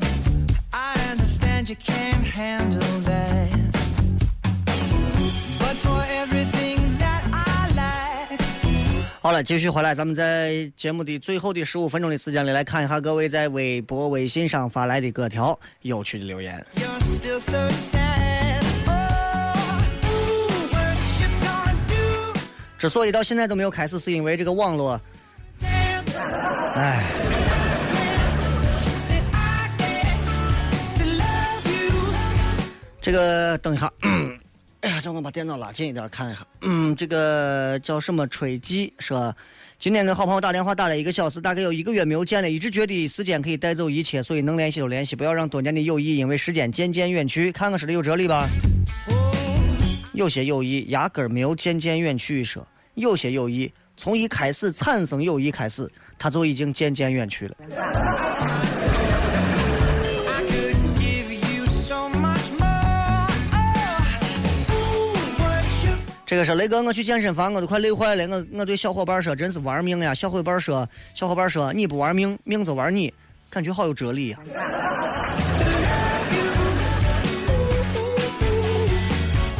[0.75, 3.49] I understand you can't handle that.
[5.59, 6.58] But for everything
[9.21, 16.65] 好了，继续回来，咱们在节目的最后的十五分钟的时间里，来看一下各位在微博、微信上发来的各条有趣的留言。
[17.41, 18.63] so sad.
[18.87, 18.95] Oh?
[22.79, 25.01] 之所以到现在都没有开始，是因为这个网络
[25.61, 27.05] 哎.
[33.01, 33.91] 这个等一下，
[34.81, 36.47] 哎呀，叫我把电脑拉近一点看一下。
[36.63, 39.35] 嗯，这个叫什么吹记说，
[39.77, 47.51] 今天跟好朋友打电话打了一个小时，大概有一个月没有见了，一直觉得时间可以带走一切，所以能联系就联系，不要让多年的友谊因为时间渐渐远去。
[47.51, 48.47] 看我说的有哲理吧？
[50.13, 52.65] 有些友谊压根儿没有渐渐远去说，
[52.95, 57.57] 有些友谊从一开始产生友谊开始，它就已经渐渐远去了。
[66.29, 68.29] 这个是雷哥，我去健身房，我都快累坏了。
[68.29, 70.13] 我我对小伙伴说，真是玩命呀！
[70.13, 73.11] 小伙伴说，小伙伴说，你不玩命，命就玩你，
[73.49, 74.39] 感觉好有哲理呀。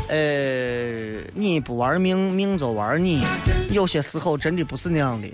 [0.09, 3.25] 呃，你不玩命，命就玩你。
[3.71, 5.27] 有些时候真的不是那样的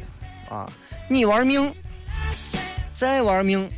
[0.48, 0.72] 啊！
[1.08, 1.74] 你玩命，
[2.94, 3.68] 再玩命，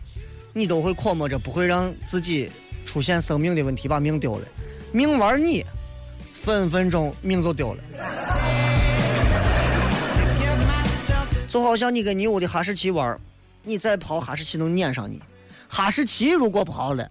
[0.53, 2.51] 你都会琢磨着不会让自己
[2.85, 4.45] 出现生命的问题，把命丢了。
[4.93, 5.65] 命玩你，
[6.47, 7.83] 分分钟命就丢了。
[11.49, 13.19] 就好像你跟你屋的哈士奇玩，
[13.65, 15.21] 你再跑，哈士奇能撵上你。
[15.67, 17.11] 哈士奇如果跑了，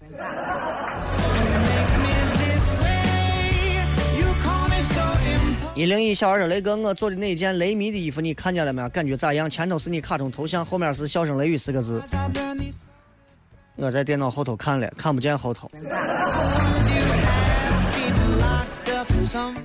[5.76, 8.88] 一零一小二说雷哥，我做的那件雷米的衣服你看见了没有？
[8.88, 9.50] 感觉咋样？
[9.50, 12.02] 前头是你卡通头像，后面是“笑声雷雨”四个字。
[13.76, 15.70] 我在电脑后头看了，看不见后头。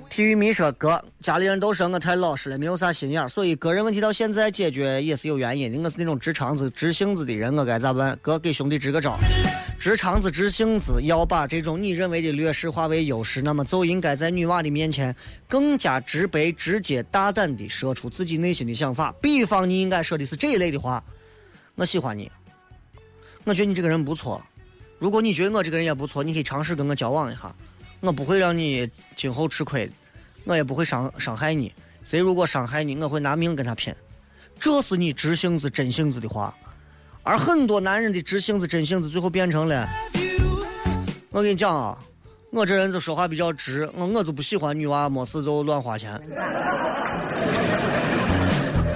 [0.08, 5.80] 体育迷说哥，家里人都说我太老实了，没有啥心眼，所以个人问题到现在解决也是有原因的。
[5.80, 8.18] 我是那种直肠子、直性子的人，我该咋办？
[8.20, 9.16] 哥给兄弟支个招，
[9.78, 15.14] 直肠子、直性子，要把这种你认为的劣势化为优势，那么就应该在女娃的面前
[15.48, 19.14] 更加直白、直接、大胆地说出自己内心的想法。
[19.22, 21.02] 比方，你应该说的是这一类的话：
[21.76, 22.30] 我喜欢你，
[23.44, 24.42] 我觉得你这个人不错，
[24.98, 27.54] 如果你觉得我这个人也不错，你可以尝试跟我交往一下，
[28.00, 29.90] 我不会让你今后吃亏，
[30.44, 31.72] 我也不会伤伤害你。
[32.02, 33.94] 谁如果伤害你，我会拿命跟他拼。
[34.58, 36.54] 这是你直性子、真性子的话。
[37.22, 39.86] 而很多男人的直性子、真性子，最后变成了，
[41.30, 41.98] 我跟你讲啊，
[42.50, 46.18] 我这人就说话比较直，我我就不喜欢女娃没事就乱花钱，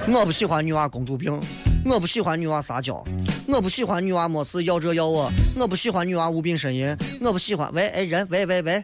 [0.07, 1.39] 我不喜欢女娃公主病，
[1.85, 3.03] 我不喜欢女娃撒娇，
[3.47, 8.83] 我不喜欢女娃没事要这要我，我不喜欢女娃无病呻吟，我不喜欢喂哎人喂喂喂。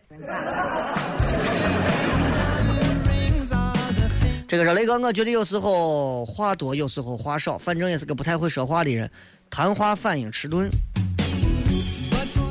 [4.48, 9.10] 这个是雷哥，我觉得有时候话多，有时候话少，反正也是个不太会说话的人，
[9.50, 10.70] 谈话反应迟钝。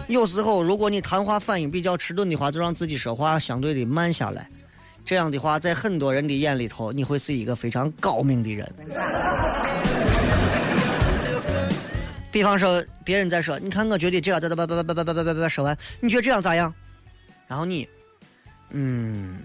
[0.08, 4.48] 有时候，如果你谈话反应比较迟钝的话，就让自己说话相对的慢下来。
[5.04, 8.68] 这样的话，在很多人的眼里头，你会是一个非常高明的人。
[12.30, 16.72] 比方说，别人在说，你看，我觉得这样，哒哒叭叭叭叭叭叭叭叭说完，你觉得这样咋样？
[17.46, 17.88] 然后你，
[18.70, 19.38] 嗯。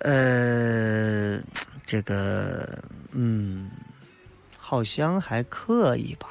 [0.00, 1.40] 呃，
[1.84, 2.78] 这个，
[3.12, 3.68] 嗯，
[4.56, 6.28] 好像还可以吧。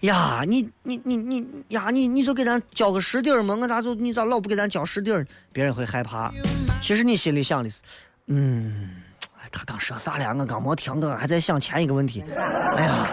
[0.00, 5.26] 呀，你你你你呀，你你就给咱交个实底儿嘛，我咋就你咋老不给咱交实底儿？
[5.52, 6.32] 别人会害怕。
[6.80, 7.80] 其实你心里想的是，
[8.26, 9.02] 嗯，
[9.50, 10.34] 他刚说啥了？
[10.34, 12.24] 我刚没听，我还在想前一个问题。
[12.76, 13.06] 哎呀。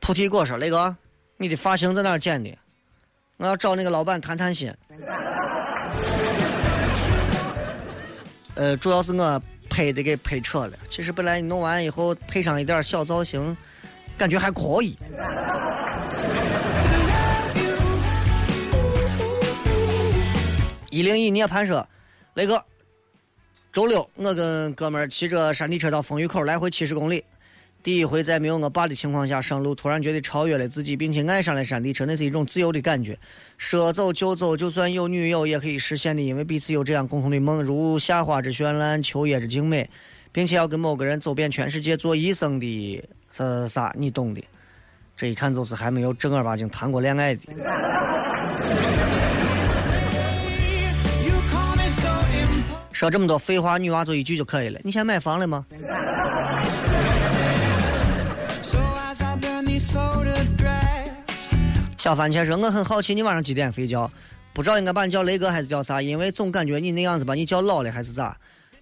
[0.00, 0.94] 菩提果说：“雷哥，
[1.38, 2.54] 你的发型在哪儿剪的？
[3.38, 4.70] 我要找那个老板谈谈心。
[8.54, 10.76] 呃，主要是我拍的给拍扯了。
[10.90, 13.56] 其实本来你弄完以后配上一点小造型，
[14.16, 14.98] 感觉还可以。”
[20.90, 21.86] 一零一涅槃说
[22.34, 22.62] ：“雷哥，
[23.72, 27.24] 周六我跟哥们儿骑着山地车到丰峪口，来回七十公里。”
[27.82, 33.18] 第一回在没有我爸的情况下上路，突然觉得超越了自己，并且爱上了山地车，那是一种自由的感觉。
[33.58, 39.90] 说走就走，就算有女友也可以实现的，因为彼此有这样共同的梦，如夏花之绚烂，秋叶之静美，
[40.32, 43.02] 并且要跟某个人走遍全世界，做一生的
[43.36, 44.40] 啥啥啥，你懂的。
[45.16, 47.40] 这一看就是还没有正儿八经谈过恋爱的。
[52.92, 54.78] 说这么多废话，女娃就一句就可以了。
[54.84, 55.66] 你先买房了吗？
[61.98, 64.08] 小番茄说：“我很好奇，你晚上几点睡觉？
[64.52, 66.00] 不知道应该把你叫雷哥还是叫啥？
[66.00, 68.36] 因为总感觉你那样子把你叫老了还是咋？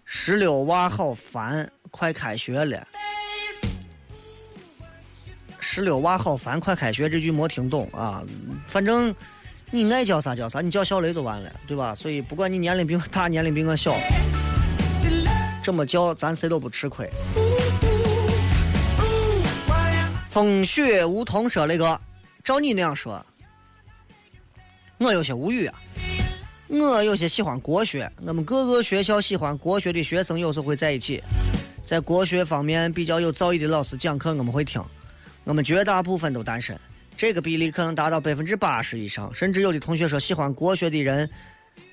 [0.05, 2.87] 十六娃好烦，快开学了。
[5.75, 8.23] 十六娃好烦，快开学这句没听懂啊。
[8.67, 9.15] 反正
[9.71, 11.95] 你爱叫啥叫啥，你叫小雷就完了，对吧？
[11.95, 13.97] 所以不管你年龄比我大，年龄比我小，
[15.63, 17.09] 这么叫咱谁都不吃亏。
[20.29, 21.99] 风雪梧桐说雷哥。”
[22.45, 23.25] 照你那样说，
[24.99, 25.75] 我有些无语啊。
[26.69, 31.23] 我有些喜欢国学，我们各个学校喜欢国学的学生有时候会在一起，
[31.83, 34.83] 在国学方面比较有造诣的老师讲课，我们会听。
[35.45, 36.79] 我们绝大部分都单身，
[37.17, 41.29] 这个比例可能达到百分之八十以上，甚至有的同学说喜欢国学的人，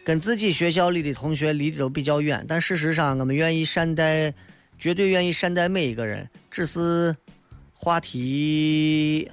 [0.03, 2.45] 跟自己学校里的同学离得都比较远。
[2.47, 4.33] 但事实上，我们愿意善待，
[4.77, 7.15] 绝对愿意善待每一个人，只是。
[7.81, 9.31] 话题。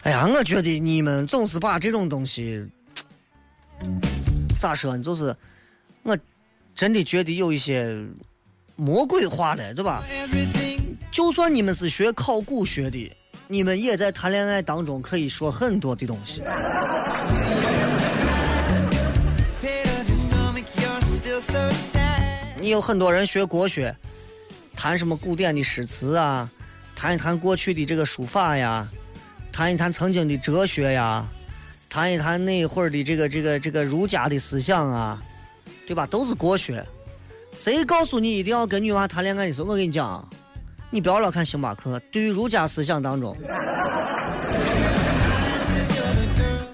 [0.00, 2.66] 哎呀，我觉得你们总是把这种东西
[4.58, 5.02] 咋说呢？
[5.02, 5.36] 就是
[6.74, 7.96] 真的觉得有一些
[8.76, 10.02] 魔鬼化了，对吧？
[11.10, 13.12] 就算你们是学考古学的，
[13.46, 16.42] 你们也在谈恋爱当中可以说很多的东西。
[22.58, 23.94] 你有很多人学国学，
[24.74, 26.50] 谈什么古典的诗词啊，
[26.96, 28.88] 谈一谈过去的这个书法呀，
[29.52, 31.26] 谈一谈曾经的哲学呀，
[31.90, 35.22] 谈一谈那会儿的这个这个这个儒家的思想啊，
[35.92, 36.06] 对吧？
[36.06, 36.82] 都是国学。
[37.54, 40.26] 谁告诉你一定要跟女娃谈恋爱的时候，我跟你讲，
[40.88, 42.00] 你不要老看星巴克。
[42.10, 43.36] 对于儒家思想当中，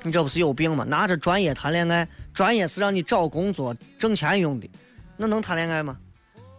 [0.04, 0.84] 你这不是有病吗？
[0.84, 4.70] 拿着专业谈恋爱，专业是让你找工作挣钱用的。
[5.16, 5.98] 那能谈恋爱吗？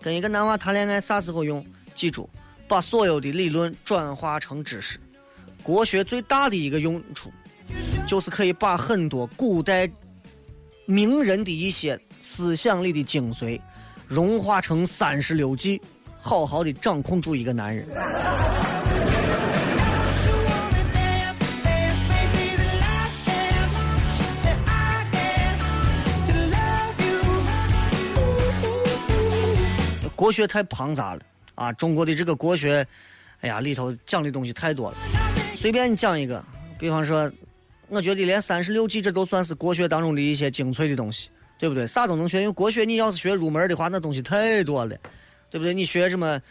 [0.01, 1.65] 跟一个男娃谈恋爱啥时候用？
[1.95, 2.29] 记住，
[2.67, 4.99] 把所有的理论转化成知识。
[5.63, 7.31] 国学最大的一个用处，
[8.05, 9.89] 就是可以把很多古代
[10.85, 11.97] 名人的一些
[12.31, 13.59] 思想里的精髓
[14.07, 15.81] 融化成三十六计，
[16.21, 17.87] 好好的掌控住一个男人。
[30.15, 31.21] 国学太庞杂了
[31.55, 32.85] 啊，中国的这个国学，
[33.41, 34.97] 哎呀，里头讲的东西太多了，
[35.55, 36.43] 随便你讲一个，
[36.77, 37.29] 比方说，
[37.87, 41.29] 我觉得连三十六计这都算是国学当中的一些精粹的东西。
[41.59, 41.85] 对不对？
[41.85, 44.95] 啥都能学，因为国学你要是学入门的话，那东西太多了，
[45.51, 45.73] 对不对？
[45.73, 46.41] 你学什么？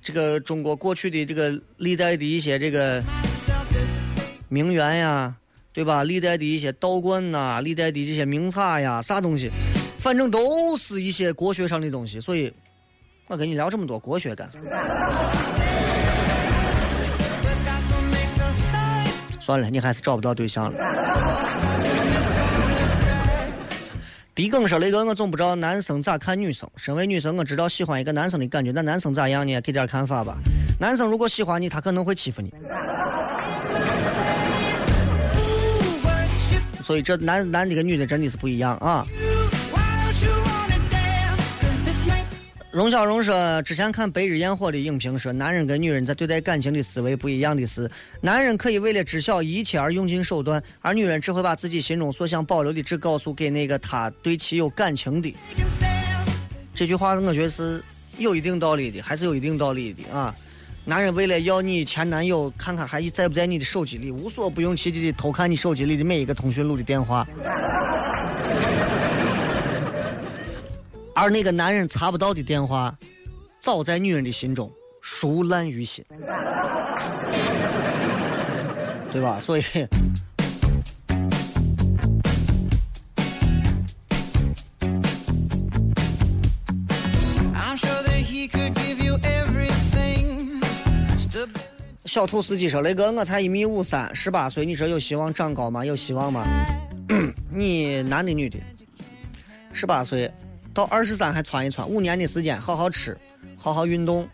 [0.00, 3.02] 这个中国过去的这个历代的一些这个
[4.48, 5.34] 名媛呀，
[5.72, 6.04] 对吧？
[6.04, 9.50] 历代的一些道观呐，历代的这些名刹呀，啥东西，
[9.98, 12.20] 反正都是一些国学上的东西。
[12.20, 12.52] 所以，
[13.26, 14.60] 我跟你聊这么多国学干啥？
[19.40, 20.78] 算了，你还是找不到对象了。
[24.38, 26.70] 狄更说：“雷哥，我总不知道男生咋看女生。
[26.76, 29.60] 身为女生，我知道喜欢一个男生的感觉，那男生咋样呢？
[29.60, 30.38] 给点看法吧。
[30.78, 32.54] 男生如果喜欢你，他可能会欺负你。
[36.84, 39.04] 所以这男男的跟女的真的是不一样啊。”
[42.78, 55.34] 荣小荣说：“之前看《白日焰火》的影评说，男人跟女人在对待感情的思维不一样的是，男人可以为了知晓一切而用尽手段，而女人只会把自己心中所想保留的只告诉给那个他对其有感情的。”
[56.72, 57.82] 这句话我觉得是
[58.16, 60.32] 有一定道理的，还是有一定道理的啊！
[60.84, 67.26] 男人为了要你前男友看看还在不在你的手机里，无所不用其极的偷看你手机里的每一个通讯录的电话。
[71.20, 72.96] 而那个男人查不到的电话，
[73.58, 74.70] 早在女人的心中
[75.02, 76.04] 熟烂于心，
[79.10, 79.40] 对吧？
[79.40, 79.64] 所以，
[92.04, 95.84] 小兔司机说：“雷哥，我才一米五三，十八岁，你说有希望长高吗？
[95.84, 96.46] 有希望吗？
[97.50, 98.56] 你男的女的？
[99.72, 100.32] 十八岁。”
[100.78, 103.18] 到二十三还窜一窜，五年的时间，好好吃，
[103.56, 104.28] 好好运动，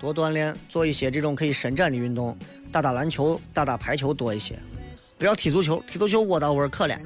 [0.00, 2.38] 多锻炼，做一些这种可以伸展的运动，
[2.70, 4.56] 打打篮球，打打排球多一些，
[5.18, 6.96] 不要踢足球，踢足球窝到窝可怜。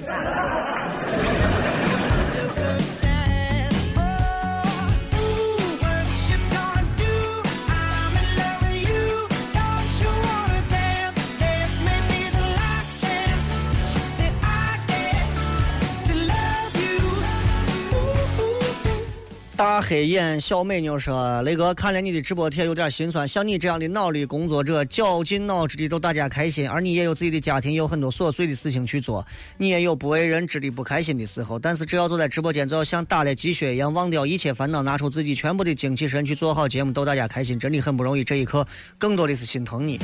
[19.56, 23.26] 大黑眼小美妞说：“雷哥，看了你的直播帖，有点心酸。
[23.26, 29.26] 像你这样的脑力工作者，绞尽脑汁的逗大家开心，而你也有自己的家庭，有很多琐碎的事情去做，
[29.56, 31.58] 你也有不为人知的不开心的时候。
[31.58, 38.22] 但是只要坐在直播间，就要像打了鸡血一样，忘掉一切烦恼，拿出自己全部的精气神去做好节目，逗大家开心，真的很不容易。
[38.22, 38.66] 这一刻，
[38.98, 39.98] 更多的是心疼你，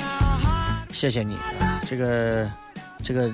[0.95, 1.37] 谢谢你。
[1.87, 2.51] 这个，
[3.05, 3.31] 这个，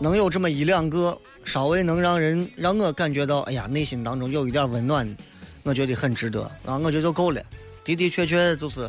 [0.00, 5.06] 能有这么一两个，稍微能让人让我感觉到，哎呀，内心当中有一点温暖。”
[5.64, 7.42] 我觉得很值得，啊，我觉得就够了。
[7.84, 8.88] 的的确确就是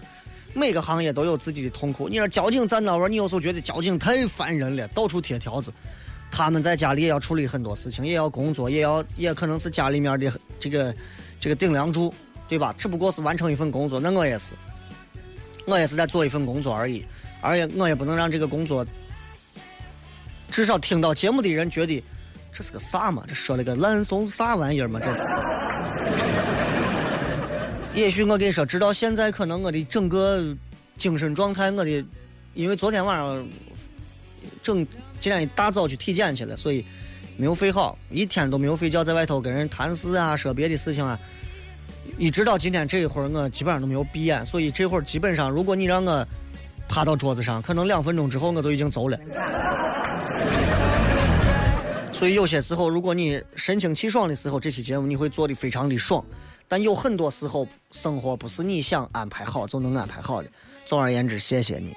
[0.54, 2.08] 每个行业都有自己的痛苦。
[2.08, 5.74] 你说交警站那玩，你有时候觉得交警太烦人了，到处贴条子。
[6.32, 10.94] 他们在家里也要处理很多事情，也要工作，也要也可能是家里面的这个
[11.40, 12.14] 这个顶梁柱，
[12.48, 12.76] 对吧？
[12.78, 14.00] 只不过是完成一份工作。
[14.00, 14.54] 那我也是，
[15.66, 17.06] 我也是在做一份工作而已。
[17.42, 18.86] 而且我也不能让这个工作，
[20.52, 22.04] 至少听到节目的人觉得
[22.52, 23.24] 这是个啥嘛？
[23.28, 25.00] 这说了个烂怂啥玩意儿嘛？
[25.00, 25.22] 这是。
[27.96, 30.54] 也许我跟你说，直到现在，可能我的整个
[30.98, 32.04] 精神状态，我的，
[32.54, 33.48] 因为昨天晚上
[34.62, 34.86] 整
[35.18, 36.86] 今天一大早去体检去了，所以
[37.38, 41.18] 没有睡好，一天都没有睡觉，在外头跟人谈事啊，说别的事情啊。
[42.18, 46.28] 一直到今天这一会儿，我基本上都没有闭眼，所以这会儿基本上，如果你让我
[46.90, 49.18] 趴到桌子上，可能两分钟之后我都已经走了。
[52.12, 56.22] 所以有些时候，如果你神清气爽的时候，这期节目你会做的非常的爽。
[56.68, 60.50] 但有很多时候，生活不是你想安排好就能安排好的。
[60.86, 61.96] 总而言之，谢谢你。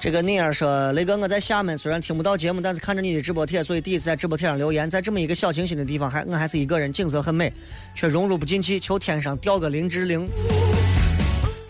[0.00, 4.88] 这个妮儿说：“雷哥，我在厦门，虽然听不到节目，但是看着你的直播贴，所以第一次在直播贴上留言。
[4.88, 7.50] 在这么一个小清新的地方，还我还是一个人，景色很美，
[7.94, 8.78] 却融入不进去。
[8.78, 10.28] 求天上掉个林志玲。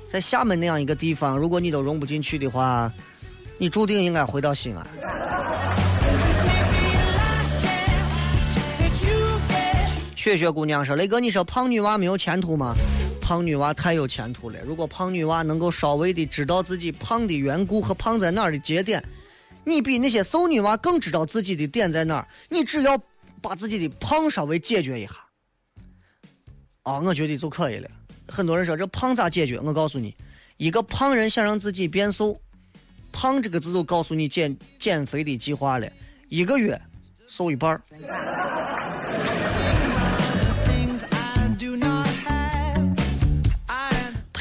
[0.09, 2.93] 在厦门那样一个地方，如果你都融不进去的话，
[3.57, 4.85] 你注定应该回到西安。”
[10.25, 12.75] 雪雪姑娘说：“雷哥，你说胖女娃没有前途吗？
[13.21, 14.59] 胖女娃太有前途了。
[14.65, 19.05] 如果胖女娃能够稍微的知道自己胖的缘故和胖在哪儿的节点，
[19.65, 22.27] 你比那些瘦女娃更知道自己的点在哪儿。
[22.49, 22.99] 你只要
[23.43, 25.13] 把自己的胖稍微解决一下，
[26.85, 27.91] 啊，我觉得就可以了。
[28.27, 29.61] 很多人说这胖咋解决？
[29.61, 30.17] 我告诉你，
[30.57, 32.35] 一个胖人想让自己变瘦，
[33.13, 35.87] 胖这个字就告诉你减减肥的计划了，
[36.31, 36.81] 一个月
[37.29, 37.83] 瘦一半儿。”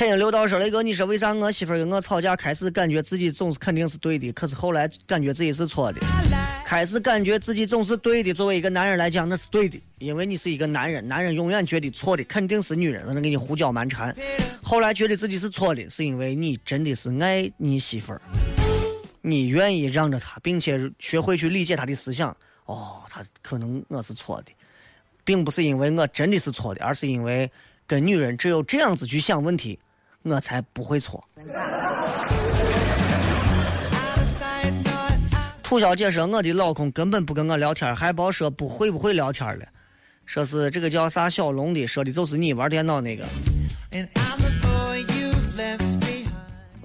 [0.04, 6.02] 黑影刘道说：“雷哥，你说为啥我媳妇儿跟我吵架，开始感觉自己总是肯定是对的，可是后来感觉自己是错的。
[6.66, 14.14] 开始感觉自己总是对的，作为一个男人来讲，那是对的，因为你是一个男人，男人永远觉得错的肯定是女人，在那给你胡搅蛮缠。
[14.62, 18.22] 后来觉得自己是错的，是因为你真的是爱你媳妇儿，
[19.22, 22.36] 你愿意让着她，并且学会去理解她的思想。
[22.66, 24.52] 哦，她可能我是错的，
[25.24, 27.50] 并不是因为我真的是错的，而是因为
[27.88, 29.80] 跟女人只有这样子去想问题，
[30.24, 31.24] 我才不会错。
[35.62, 39.66] 兔小姐说：“我的老公根本不跟我聊天，还报说不会不会聊天了，
[40.26, 43.26] 说是这个叫啥小龙的，说的就是你玩电脑那个。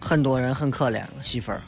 [0.00, 1.60] 很多人很可怜，媳妇儿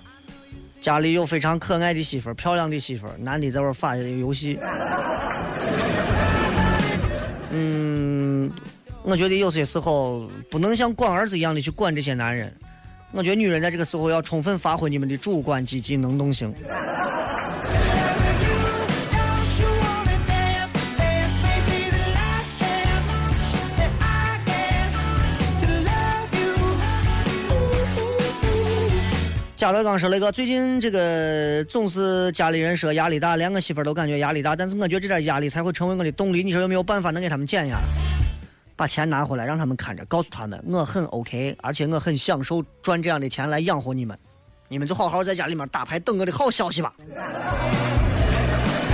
[0.80, 4.58] 家里有非常可爱的媳妇儿，漂亮的媳妇儿，男的在玩发游戏。
[7.52, 8.50] 嗯，
[9.02, 12.52] 我觉得有些时候不能像管儿子一样的去管这些男人。
[13.12, 16.54] 我觉得女人在这个时候要充分发挥你们的主观积极能动性。”
[29.56, 34.56] 贾德刚说：“那个最近这个总是家里人说压力大，连我媳妇儿都感觉压力大。
[34.56, 36.42] 但是我觉得这点压力才会成为我的动力。
[36.42, 37.78] 你说有没有办法能给他们减压？
[38.80, 44.18] 把钱拿回来让他们看着，告诉他们我很 OK，而且我很享受赚这样的钱来养活你们。
[44.68, 46.94] 你们就好好在家里面打牌，等我的好消息吧。”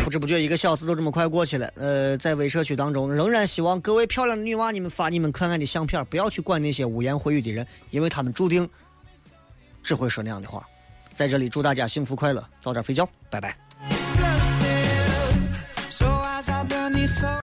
[0.02, 1.70] 不知不觉一个小时都这么快过去了。
[1.76, 8.68] 呃，在微社区当中，仍然希望各位漂亮的女娃，你们发你们可爱的相片，不要去管那些污言秽语的人，因为他们注定。
[9.84, 10.66] 只会说那样的话，
[11.14, 13.56] 在这里祝大家幸福快乐，早点睡觉，拜拜。